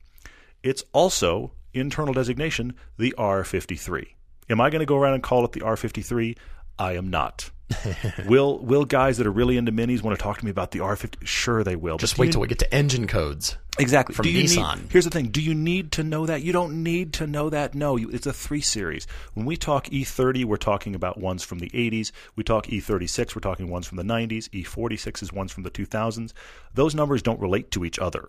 [0.63, 4.07] It's also internal designation the R53.
[4.49, 6.39] Am I going to go around and call it the R53?
[6.79, 7.51] I am not.
[8.27, 10.81] will will guys that are really into minis want to talk to me about the
[10.81, 11.27] R50?
[11.27, 11.97] Sure, they will.
[11.97, 13.57] Just wait till we get to engine codes.
[13.79, 14.15] Exactly.
[14.15, 14.91] from you need- Nissan.
[14.91, 15.29] here's the thing.
[15.29, 16.43] Do you need to know that?
[16.43, 17.75] You don't need to know that.
[17.75, 19.07] No, you, it's a three series.
[19.33, 22.13] When we talk E30, we're talking about ones from the 80s.
[22.37, 24.49] We talk E36, we're talking ones from the 90s.
[24.51, 26.33] E46 is ones from the 2000s.
[26.75, 28.29] Those numbers don't relate to each other.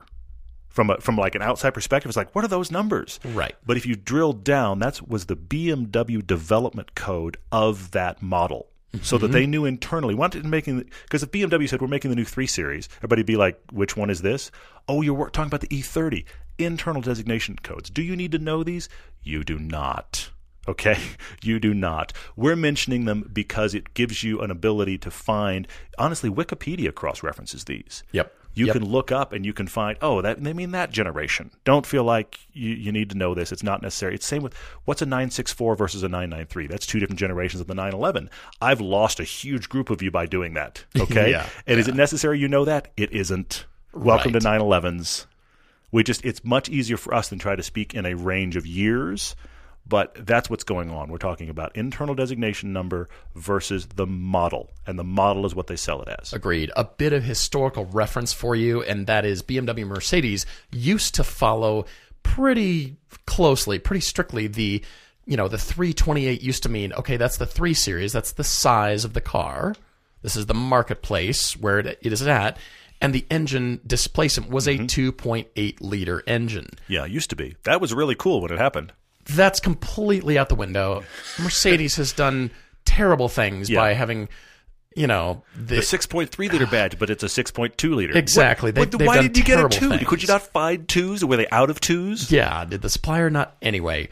[0.69, 3.19] From a, from like an outside perspective, it's like, what are those numbers?
[3.23, 3.55] Right.
[3.65, 8.67] But if you drill down, that was the BMW development code of that model.
[9.01, 9.33] So that mm-hmm.
[9.33, 12.87] they knew internally, wanted making because if BMW said we're making the new three series,
[12.99, 14.51] everybody'd be like, "Which one is this?"
[14.87, 16.23] Oh, you're talking about the E30
[16.57, 17.89] internal designation codes.
[17.89, 18.87] Do you need to know these?
[19.21, 20.29] You do not.
[20.67, 20.97] Okay,
[21.43, 22.13] you do not.
[22.35, 25.67] We're mentioning them because it gives you an ability to find.
[25.97, 28.03] Honestly, Wikipedia cross references these.
[28.11, 28.33] Yep.
[28.55, 28.73] You Yep.
[28.77, 31.51] can look up and you can find, oh, that they mean that generation.
[31.65, 33.51] Don't feel like you, you need to know this.
[33.51, 34.15] It's not necessary.
[34.15, 36.67] It's same with what's a 964 versus a 993.
[36.67, 38.29] That's two different generations of the 911.
[38.61, 40.83] I've lost a huge group of you by doing that.
[40.99, 41.29] Okay.
[41.31, 42.91] Yeah, and is it necessary you know that?
[42.97, 43.65] It isn't.
[43.93, 44.41] Welcome Right.
[44.41, 45.25] to 911s.
[45.91, 48.65] We just it's much easier for us than try to speak in a range of
[48.65, 49.35] years.
[49.87, 51.09] But that's what's going on.
[51.09, 55.75] We're talking about internal designation number versus the model, and the model is what they
[55.75, 56.33] sell it as.
[56.33, 56.71] Agreed.
[56.75, 61.85] A bit of historical reference for you, and that is BMW Mercedes used to follow
[62.23, 64.83] pretty closely, pretty strictly the
[65.27, 69.05] you know, the 328 used to mean, okay, that's the 3 series, that's the size
[69.05, 69.73] of the car.
[70.21, 72.57] This is the marketplace where it, it is at.
[73.01, 74.85] And the engine displacement was a mm-hmm.
[74.85, 76.69] 2.8 liter engine.
[76.87, 77.55] Yeah, it used to be.
[77.63, 78.93] That was really cool when it happened.
[79.25, 81.03] That's completely out the window.
[81.39, 82.51] Mercedes has done
[82.85, 83.79] terrible things Yeah.
[83.79, 84.29] by having
[84.97, 88.17] you know, the, the 6.3 liter badge, but it's a 6.2 liter.
[88.17, 88.71] Exactly.
[88.71, 89.89] What, They- what- they've why done did you get a terrible two?
[89.89, 90.07] things.
[90.07, 91.25] Could you not find twos?
[91.25, 92.31] Were they out of twos?
[92.31, 93.57] Yeah, did the supplier not?
[93.61, 94.07] Anyway,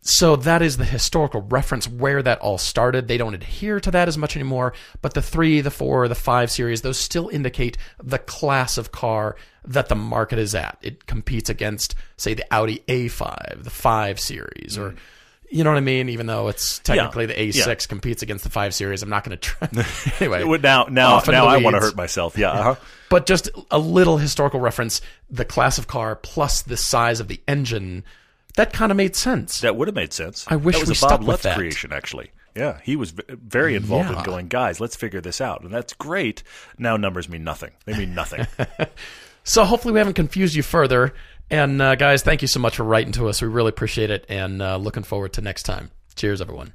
[0.00, 3.06] so that is the historical reference where that all started.
[3.06, 6.50] They don't adhere to that as much anymore, but the three, the four, the five
[6.50, 9.36] series, those still indicate the class of car
[9.66, 10.78] that the market is at.
[10.82, 14.94] It competes against, say, the Audi A5, the 5 series, or.
[15.50, 16.08] You know what I mean?
[16.08, 17.74] Even though it's technically the A6 yeah.
[17.86, 19.68] competes against the 5 series, I'm not going to try.
[20.20, 22.36] anyway, Now, now, now I want to hurt myself.
[22.36, 22.50] Yeah.
[22.50, 22.74] Uh-huh.
[23.10, 25.00] But just a little historical reference,
[25.30, 28.02] the class of car plus the size of the engine,
[28.56, 29.60] that kind of made sense.
[29.60, 30.44] That would have made sense.
[30.48, 32.32] I wish that was we a Bob Lutz creation, actually.
[32.56, 36.42] Yeah, he was very involved in going, guys, let's figure this out, and that's great.
[36.78, 37.72] Now numbers mean nothing.
[37.84, 38.46] They mean nothing.
[39.44, 41.14] So hopefully we haven't confused you further.
[41.50, 43.40] And uh, guys, thank you so much for writing to us.
[43.40, 45.90] We really appreciate it, and uh, looking forward to next time.
[46.16, 46.72] Cheers, everyone.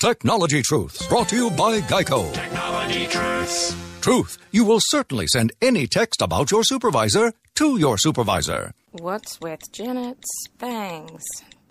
[0.00, 2.32] Technology Truths, brought to you by Geico.
[2.34, 3.76] Technology truths.
[4.00, 8.72] Truth, you will certainly send any text about your supervisor to your supervisor.
[8.90, 11.22] What's with Janet's bangs?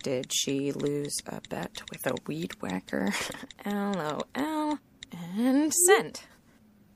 [0.01, 3.09] Did she lose a bet with a weed whacker?
[3.65, 4.79] LOL.
[5.37, 6.21] And send.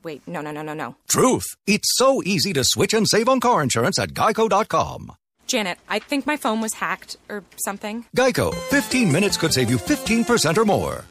[0.02, 0.96] Wait, no, no, no, no, no.
[1.08, 5.12] Truth, it's so easy to switch and save on car insurance at geico.com.
[5.46, 8.04] Janet, I think my phone was hacked or something.
[8.16, 11.04] Geico, 15 minutes could save you 15% or more.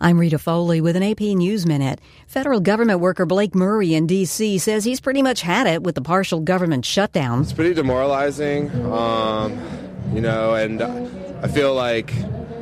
[0.00, 2.00] I'm Rita Foley with an AP News Minute.
[2.26, 4.58] Federal government worker Blake Murray in D.C.
[4.58, 7.42] says he's pretty much had it with the partial government shutdown.
[7.42, 9.56] It's pretty demoralizing, um,
[10.12, 12.12] you know, and I feel like